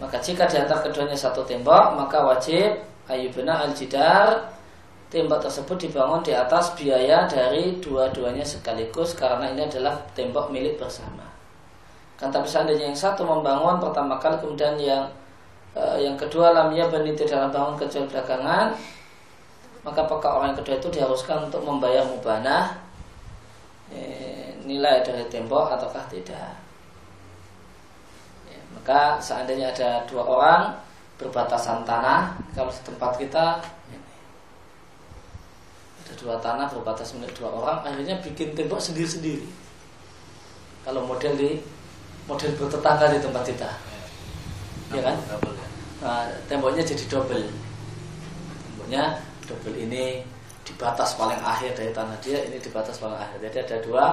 [0.00, 2.74] Maka jika di antara keduanya satu tembok, maka wajib
[3.06, 4.50] ayubna al-jidar
[5.12, 11.28] tembok tersebut dibangun di atas biaya dari dua-duanya sekaligus karena ini adalah tembok milik bersama.
[12.16, 15.04] Kan tapi seandainya yang satu membangun pertama kali kemudian yang
[15.76, 18.66] uh, yang kedua lamnya bani tidak bangun kecuali belakangan
[19.82, 22.78] maka apakah orang yang kedua itu diharuskan untuk membayar mubanah
[23.90, 26.54] eh, nilai dari tembok ataukah tidak?
[28.48, 30.62] Ya, maka seandainya ada dua orang
[31.22, 33.46] berbatasan tanah kalau di tempat kita
[36.02, 39.46] ada dua tanah berbatas milik dua orang akhirnya bikin tembok sendiri-sendiri.
[40.82, 41.62] Kalau model di
[42.26, 43.70] model bertetangga di tempat kita.
[44.92, 45.16] Ya, kan?
[45.16, 45.36] Ya.
[46.02, 47.46] nah, temboknya jadi double.
[48.66, 50.20] Temboknya double ini
[50.62, 53.38] di batas paling akhir dari tanah dia ini di batas paling akhir.
[53.48, 54.04] Jadi ada dua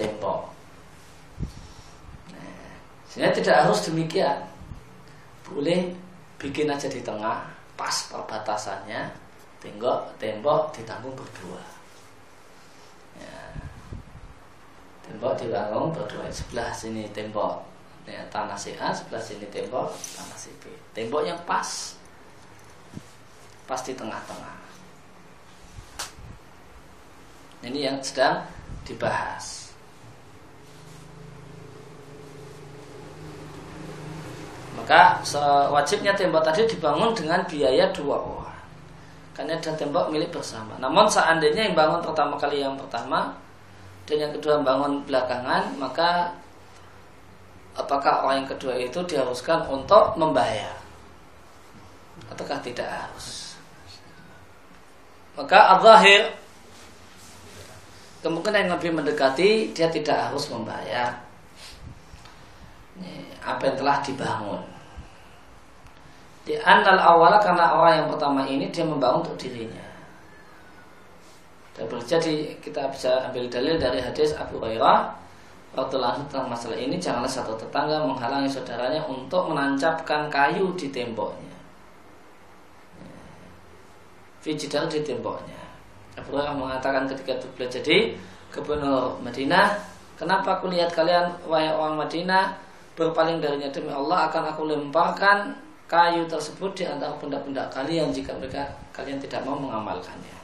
[0.00, 0.48] tembok.
[2.32, 2.72] Nah,
[3.12, 4.40] sehingga tidak harus demikian.
[5.44, 5.92] Boleh
[6.40, 7.44] bikin aja di tengah
[7.76, 9.12] pas perbatasannya
[9.60, 11.60] tembok tembok ditanggung berdua.
[13.20, 13.40] Ya.
[15.04, 16.24] tembok ditanggung berdua.
[16.32, 17.60] Sebelah sini tembok
[18.08, 20.72] ya, tanah si A sebelah sini tembok tanah si B.
[20.96, 21.92] Tembok yang pas.
[23.68, 24.56] Pas di tengah-tengah.
[27.60, 28.40] Ini yang sedang
[28.88, 29.59] dibahas
[34.80, 38.50] maka sewajibnya tembok tadi dibangun dengan biaya dua orang
[39.36, 40.76] karena ada tembok milik bersama.
[40.80, 43.32] Namun seandainya yang bangun pertama kali yang pertama
[44.08, 46.34] dan yang kedua bangun belakangan, maka
[47.76, 50.76] apakah orang yang kedua itu diharuskan untuk membayar
[52.28, 53.56] ataukah tidak harus?
[55.38, 56.36] Maka al-zahir
[58.20, 61.16] kemungkinan yang lebih mendekati dia tidak harus membayar
[63.40, 64.62] apa yang telah dibangun.
[66.44, 69.84] Di anal awala karena orang yang pertama ini dia membangun untuk dirinya.
[71.76, 75.16] Dan berjadi kita bisa ambil dalil dari hadis Abu Hurairah
[75.70, 81.54] waktu lalu tentang masalah ini janganlah satu tetangga menghalangi saudaranya untuk menancapkan kayu di temboknya.
[84.40, 85.60] Fijidar di temboknya.
[86.18, 87.96] Abu Hurairah mengatakan ketika itu beliau jadi
[88.50, 89.78] gubernur Madinah,
[90.18, 92.69] kenapa aku lihat kalian wahai orang Madinah
[93.00, 95.56] berpaling darinya demi Allah akan aku lemparkan
[95.88, 100.36] kayu tersebut di antara pundak-pundak kalian jika mereka kalian tidak mau mengamalkannya.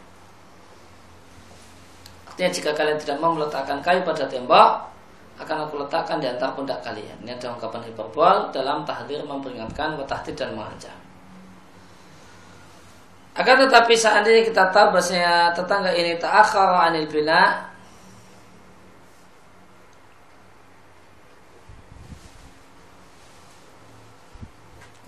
[2.32, 4.88] Artinya jika kalian tidak mau meletakkan kayu pada tembok,
[5.36, 7.16] akan aku letakkan di antara pundak kalian.
[7.20, 10.96] Ini adalah ungkapan hiperbol dalam tahdir memperingatkan, watahdid dan mengancam.
[13.36, 17.65] Akan tetapi seandainya kita tahu bahasanya tetangga ini tak akhara anil bina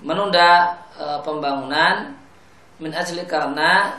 [0.02, 2.14] menunda e, pembangunan
[2.78, 3.98] min ajli karena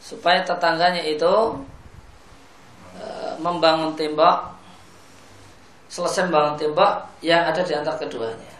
[0.00, 1.34] supaya tetangganya itu
[2.96, 3.04] e,
[3.40, 4.52] membangun tembok
[5.88, 6.92] selesai membangun tembok
[7.24, 8.54] yang ada di antara keduanya.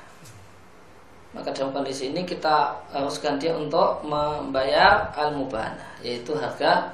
[1.30, 6.90] Maka dalam kondisi ini kita harus ganti untuk membayar al-mubana yaitu harga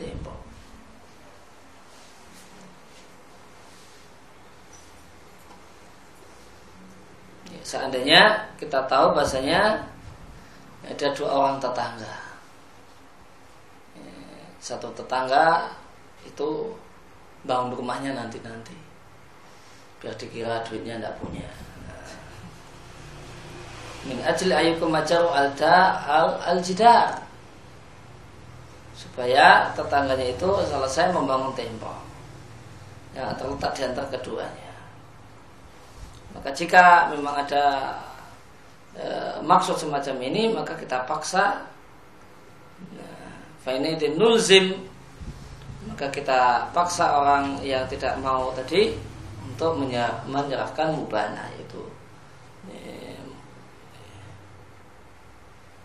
[0.00, 0.45] tembok
[7.62, 9.80] Seandainya kita tahu bahasanya
[10.86, 12.14] ada dua orang tetangga.
[14.58, 15.70] Satu tetangga
[16.26, 16.74] itu
[17.46, 18.74] bangun rumahnya nanti-nanti.
[20.02, 21.48] Biar dikira duitnya tidak punya.
[24.06, 27.26] Min ajli ayukum majaru alda al aljidar
[28.94, 32.00] supaya tetangganya itu selesai membangun tembok
[33.18, 34.65] yang terletak di antara keduanya.
[36.36, 37.96] Maka jika memang ada
[38.92, 39.06] e,
[39.40, 41.64] maksud semacam ini, maka kita paksa
[43.64, 44.76] Fainidin nulzim.
[45.90, 48.94] Maka kita paksa orang yang tidak mau tadi
[49.48, 49.80] untuk
[50.28, 51.96] menyerahkan mubana itu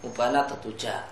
[0.02, 1.06] mubana tertuja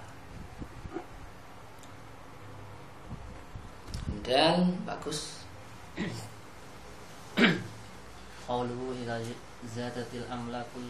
[4.05, 5.45] kemudian bagus
[8.49, 9.21] qawluhu idza
[9.61, 10.89] zadatil amlakul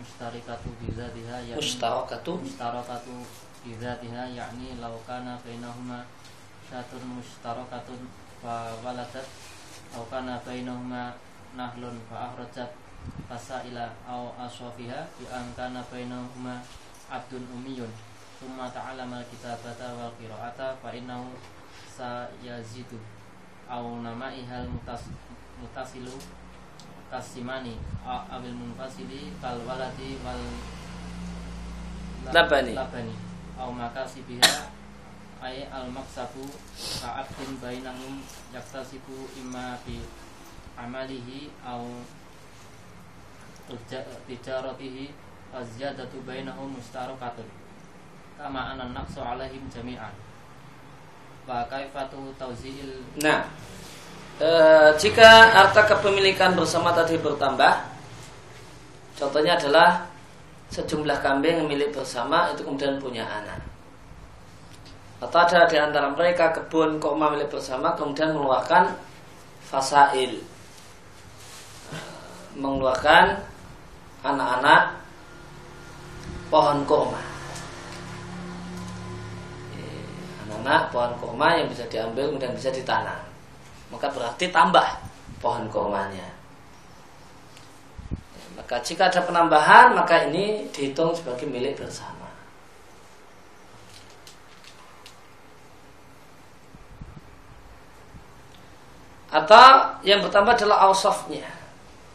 [0.00, 2.40] mustarikatu bi zatiha ya mustarakatu
[3.60, 6.08] bi zatiha yakni law kana bainahuma
[6.72, 8.00] syatun mustarakatun
[8.40, 9.28] fa waladat
[9.92, 11.12] aw kana bainahuma
[11.52, 12.72] nahlun fa akhrajat
[13.28, 16.64] fasaila aw aswafiha bi an kana bainahuma
[17.12, 17.92] abdun umiyun
[18.40, 21.28] thumma ta'allama kitabata wal qira'ata fa innahu
[21.92, 22.96] sayazidu
[23.68, 23.84] aw
[24.32, 25.12] ihal mutas
[25.60, 26.16] mutasilu
[27.10, 27.74] kasimani
[28.06, 30.42] abil munfasili kal waladi wal
[32.34, 32.74] labani.
[32.74, 33.14] Labani.
[33.56, 34.68] Aw makasibiha
[35.40, 36.44] ay al maksabu
[37.00, 38.20] ka'abdin bainahum
[38.52, 40.02] yaktasibu imma bi
[40.76, 41.80] amalihi aw
[44.26, 45.14] tijaratihi
[45.54, 47.48] aziyadatu bainahum mustarakatun.
[48.36, 50.12] Kama anan naqsu alaihim jami'an.
[51.46, 53.46] Wa kaifatu tauzi'il nah
[54.40, 54.50] e,
[55.00, 57.72] jika harta kepemilikan bersama tadi bertambah
[59.16, 60.04] contohnya adalah
[60.70, 63.62] sejumlah kambing milik bersama itu kemudian punya anak.
[65.16, 68.92] Atau ada di antara mereka kebun koma milik bersama kemudian mengeluarkan
[69.64, 70.36] fasail.
[72.58, 73.40] Mengeluarkan
[74.20, 74.82] anak-anak
[76.52, 77.22] pohon koma.
[80.44, 83.25] Anak-anak pohon koma yang bisa diambil kemudian bisa ditanam
[83.92, 84.98] maka berarti tambah
[85.38, 86.36] pohon komanya
[88.56, 92.26] maka jika ada penambahan maka ini dihitung sebagai milik bersama.
[99.26, 101.44] Atau yang bertambah adalah ausofnya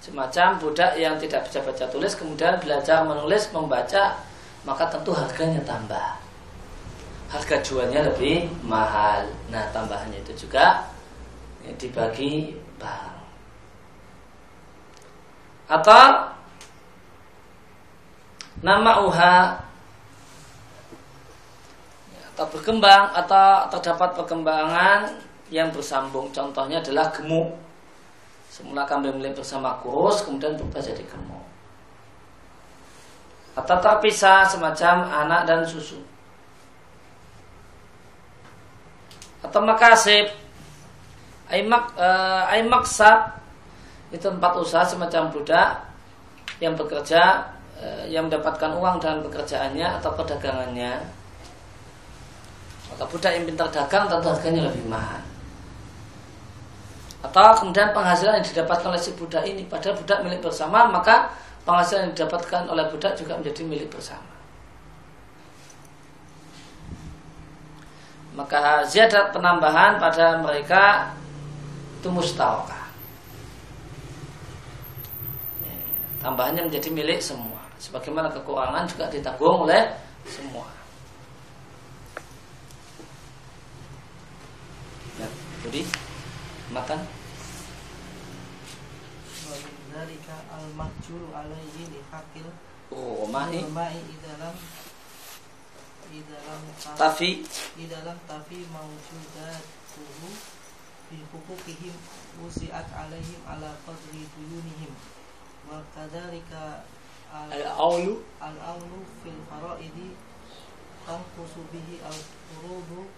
[0.01, 4.17] Semacam budak yang tidak bisa baca tulis Kemudian belajar menulis, membaca
[4.65, 6.17] Maka tentu harganya tambah.
[7.29, 9.23] Harga jualnya lebih mahal.
[9.53, 10.90] Nah tambahannya itu juga
[11.79, 13.21] Dibagi barang
[15.71, 16.31] Atau
[18.61, 19.57] nama uha
[22.31, 25.19] atau berkembang atau terdapat perkembangan
[25.51, 26.31] yang bersambung.
[26.31, 27.53] Contohnya adalah gemuk.
[28.47, 31.45] Semula kambing milik bersama kurus kemudian berubah jadi gemuk.
[33.53, 35.99] Atau terpisah semacam anak dan susu.
[39.43, 40.31] Atau makasib
[41.51, 43.43] aimak uh, aimaksab
[44.15, 45.83] itu tempat usaha semacam budak
[46.63, 51.01] yang bekerja Eh, yang mendapatkan uang dengan pekerjaannya atau perdagangannya.
[52.93, 55.17] Maka budak yang pintar dagang tentu harganya lebih mahal.
[57.25, 61.33] Atau kemudian penghasilan yang didapatkan oleh si budak ini padahal budak milik bersama maka
[61.65, 64.29] penghasilan yang didapatkan oleh budak juga menjadi milik bersama.
[68.37, 71.09] Maka ziyadat penambahan pada mereka
[72.01, 72.91] itu mustawakah
[76.21, 77.59] tambahannya menjadi milik semua.
[77.81, 79.89] Sebagaimana kekurangan juga ditanggung oleh
[80.29, 80.69] semua.
[85.17, 85.27] Ya,
[85.65, 85.81] jadi
[86.69, 86.99] makan.
[92.93, 94.55] Oh, mahi mahi idalam
[96.11, 96.59] idalam
[96.99, 97.47] tafi
[98.27, 98.57] tafi
[101.11, 101.91] bi hukukihim
[102.39, 104.95] usiat alaihim ala qadri duyunihim.
[105.67, 106.87] Wa kadzalika
[107.27, 110.15] al-aulu al-aulu fil faraidi
[111.03, 113.11] tanqusu bihi al-furudu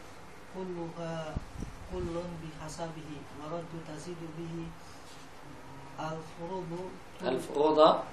[0.57, 1.37] kulluha
[1.93, 3.21] kullun bihasabihi.
[3.37, 4.73] Wa raddu tazidu bihi
[6.01, 6.89] al-furudu
[7.21, 8.09] al-furuda.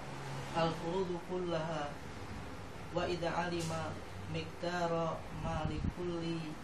[0.52, 1.88] al-furudu kullaha.
[2.92, 3.88] Wa idza alima
[4.30, 6.54] miqdara ma likulli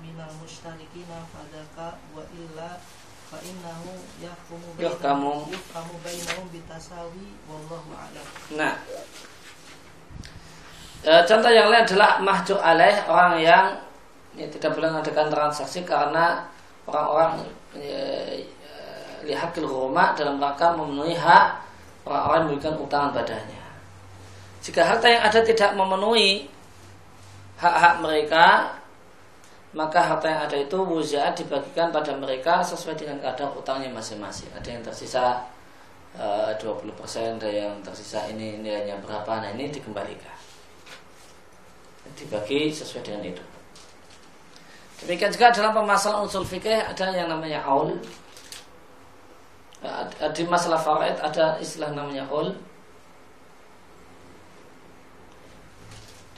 [0.00, 2.80] minal mushtarikina fadaka wa illa
[3.30, 8.26] fa innahu yahkumu yahkamu yahkamu bainahum bitasawi wallahu a'lam.
[8.58, 8.74] Nah,
[11.06, 13.66] e, contoh yang lain adalah mahjur alaih orang yang
[14.34, 16.48] ya, tidak boleh mengadakan transaksi karena
[16.90, 17.46] orang-orang
[17.78, 17.86] e,
[18.44, 18.72] e,
[19.30, 21.62] lihakil rumah dalam rangka memenuhi hak
[22.08, 23.62] orang-orang memberikan utangan padanya.
[24.60, 26.50] Jika harta yang ada tidak memenuhi
[27.60, 28.74] hak-hak mereka,
[29.70, 34.50] maka harta yang ada itu wuzat dibagikan pada mereka sesuai dengan kadar utangnya masing-masing.
[34.58, 35.46] Ada yang tersisa
[36.18, 40.34] eh, uh, 20%, ada yang tersisa ini nilainya berapa, nah ini dikembalikan.
[42.18, 43.44] Dibagi sesuai dengan itu.
[45.06, 47.94] Demikian juga dalam pemasalan usul fikih ada yang namanya aul.
[49.80, 52.52] Eh, di masalah faraid ada istilah namanya aul.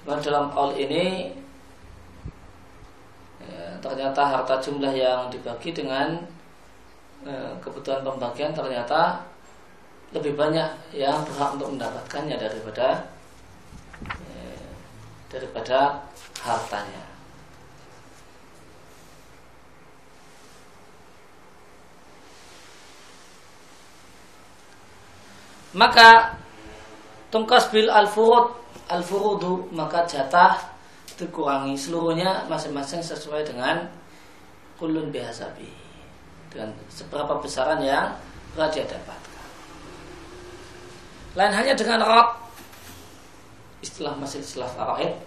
[0.05, 1.33] Dalam aul ini
[3.49, 6.19] ya, ternyata harta jumlah yang dibagi dengan
[7.27, 9.23] ya, kebutuhan pembagian ternyata
[10.13, 13.09] lebih banyak yang berhak untuk mendapatkannya daripada
[14.07, 14.53] ya,
[15.33, 16.05] daripada
[16.45, 17.05] hartanya.
[25.73, 26.37] Maka
[27.33, 28.53] tungkas bil al-furud
[28.93, 30.72] al-furudu maka jatah
[31.19, 33.89] dikurangi seluruhnya masing-masing sesuai dengan
[34.77, 35.69] kulun bihasabi
[36.53, 38.13] dengan seberapa besaran yang
[38.53, 39.49] telah dia dapatkan.
[41.33, 42.43] Lain hanya dengan rot
[43.83, 45.19] istilah masih istilah faraid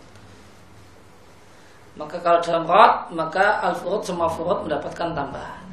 [2.00, 5.64] maka kalau dalam rot maka al furud semua furud mendapatkan tambahan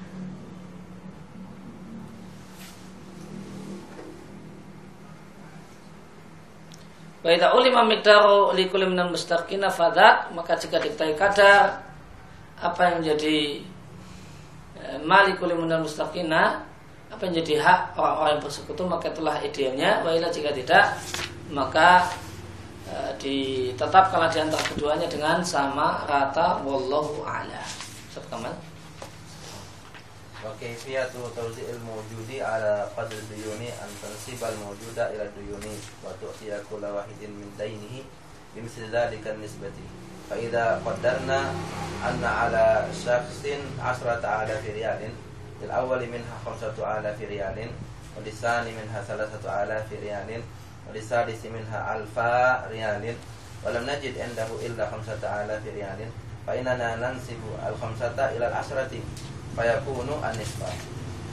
[7.22, 11.78] Baita ulima miqdaru likulli minal mustaqina fadat maka jika diketahui kadar
[12.58, 13.62] apa yang menjadi
[14.74, 16.66] e, malikul minal mustaqina
[17.14, 20.98] apa yang jadi hak orang-orang yang bersekutu maka telah idealnya wailah jika tidak
[21.54, 22.10] maka
[22.90, 27.66] e, ditetapkanlah di antara keduanya dengan sama rata wallahu a'lam.
[28.10, 28.71] Ustaz.
[30.45, 37.51] وكيفية توزيع الموجود على قدر الديون أن تنسب الموجود إلى الديون وتعطي كل واحد من
[37.57, 38.03] دينه
[38.55, 39.71] بمثل ذلك النسبة
[40.29, 41.39] فإذا قدرنا
[42.09, 43.43] أن على شخص
[43.79, 45.09] عشرة آلاف ريال
[45.61, 47.71] للأول منها خمسة آلاف ريال
[48.17, 50.41] وللثاني منها ثلاثة آلاف ريال
[50.89, 52.19] وللثالث منها ألف
[52.71, 53.15] ريال
[53.65, 56.09] ولم نجد عنده إلا خمسة آلاف ريال
[56.47, 58.91] فإننا ننسب الخمسة إلى العشرة
[59.56, 60.60] فيكون النصف.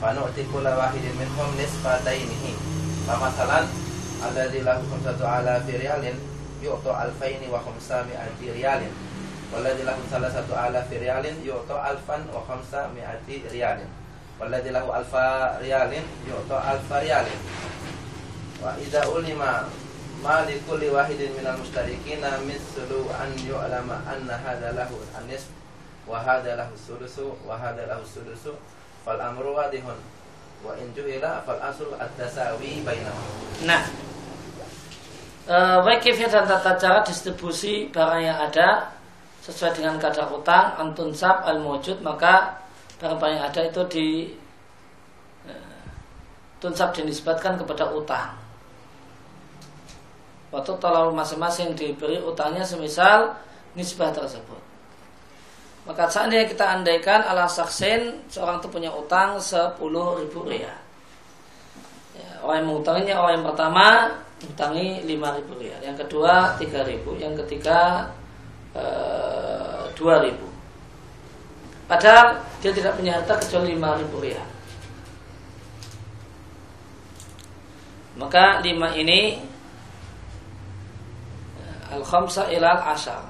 [0.02, 2.44] فنؤتي كل واحد منهم نصف دينه
[3.08, 3.60] فمثلا
[4.28, 6.14] الذي له خمسة آلاف ريال
[6.62, 8.82] يعطى ألفين وخمسمائة ريال
[9.52, 13.78] والذي له ثلاثة آلاف ريال يعطى ألفا وخمسمائة ريال
[14.40, 15.14] والذي له ألف
[15.60, 15.92] ريال
[16.28, 17.26] يعطى ألف ريال.
[18.62, 19.40] وإذا علم
[20.24, 22.90] ما لكل واحد من المشتركين مثل
[23.20, 24.90] أن يعلم أن هذا له
[25.20, 25.48] النصف.
[26.10, 28.50] Anna hadha lahu sulusu lahu sulusu
[29.06, 29.94] fal amru wadihun
[30.66, 33.26] wa in juhila fal aslu at-tasawi bainahum.
[33.62, 33.86] Nah,
[35.46, 35.56] e,
[35.86, 38.90] baik dan tata cara distribusi barang yang ada
[39.40, 42.60] sesuai dengan kadar utang antun sab al mujud maka
[42.98, 44.08] barang-barang yang ada itu di
[45.46, 45.52] e,
[46.58, 48.36] tunsab dinisbatkan kepada utang.
[50.50, 53.38] Waktu terlalu masing-masing diberi utangnya semisal
[53.78, 54.69] nisbah tersebut.
[55.90, 59.74] Maka seandainya kita andaikan ala saksen seorang itu punya utang 10
[60.22, 60.78] ribu riyal.
[62.14, 63.86] Ya, orang yang mengutanginya orang yang pertama
[64.38, 68.06] utangi 5 ribu riyal, yang kedua 3 ribu, yang ketiga
[68.78, 70.46] eh, 2 ribu.
[71.90, 74.48] Padahal dia tidak punya harta kecuali 5 ribu riyal.
[78.14, 79.42] Maka lima ini
[81.58, 83.29] eh, al-khamsa ilal ashar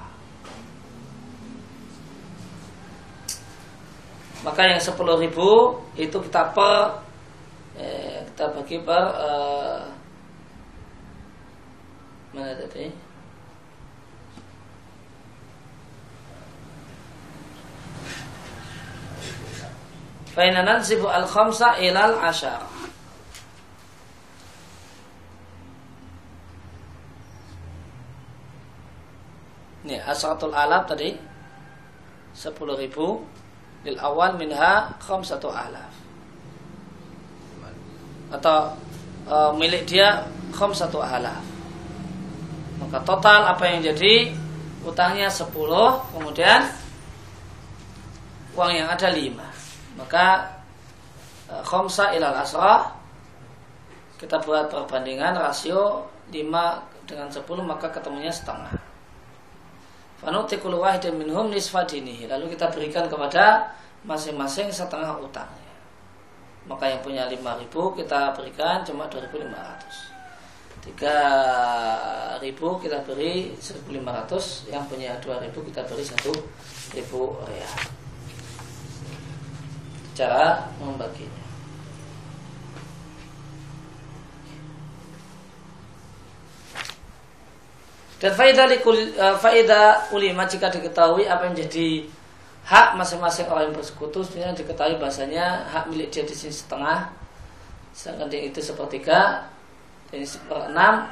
[4.41, 7.05] maka yang sepuluh ribu itu kita per
[7.77, 9.81] eh, kita bagi per eh,
[12.31, 12.87] mana tadi?
[20.31, 22.63] Fainanan sibu al khamsa ilal ashar
[29.81, 31.19] Ini asratul alab tadi
[32.31, 33.27] sepuluh ribu
[33.87, 35.93] lil awal minha satu alaf.
[38.31, 38.77] Atau
[39.27, 41.43] e, milik dia satu alaf.
[42.81, 44.33] Maka total apa yang jadi?
[44.81, 45.53] Utangnya 10
[46.17, 46.65] kemudian
[48.57, 50.57] uang yang ada 5 maka
[51.47, 52.93] e, khomsa ilal asrah
[54.19, 58.75] kita buat perbandingan rasio 5 dengan 10 maka ketemunya setengah
[60.21, 62.29] Fanutikul wahidin minhum nisfa dinihi.
[62.29, 63.73] Lalu kita berikan kepada
[64.05, 65.73] masing-masing setengah utangnya.
[66.69, 70.13] Maka yang punya 5000 kita berikan cuma 2500.
[70.81, 72.41] 3000
[72.85, 77.75] kita beri 1500, yang punya 2000 kita beri 1000 real.
[80.17, 81.40] Cara membaginya.
[88.21, 92.05] Dan faedah uh, faedah ulima jika diketahui apa yang jadi
[92.69, 97.09] hak masing-masing orang yang bersekutu sebenarnya diketahui bahasanya hak milik dia di sini setengah.
[97.97, 99.49] Sedangkan dia itu sepertiga
[100.13, 101.09] dan seperenam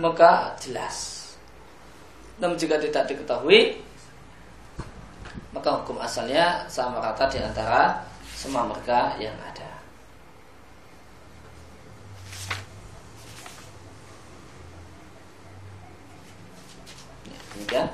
[0.00, 1.28] maka jelas.
[2.40, 3.76] Namun jika tidak diketahui
[5.50, 8.00] maka hukum asalnya sama rata di antara
[8.32, 9.49] semua mereka yang ada
[17.54, 17.88] demikian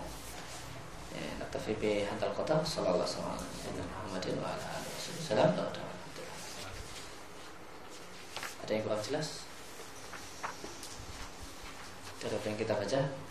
[1.40, 2.32] naktafi bi hadal
[2.64, 3.08] sallallahu alaihi
[8.66, 9.46] ada yang kurang jelas?
[12.18, 13.25] Dari yang kita baca?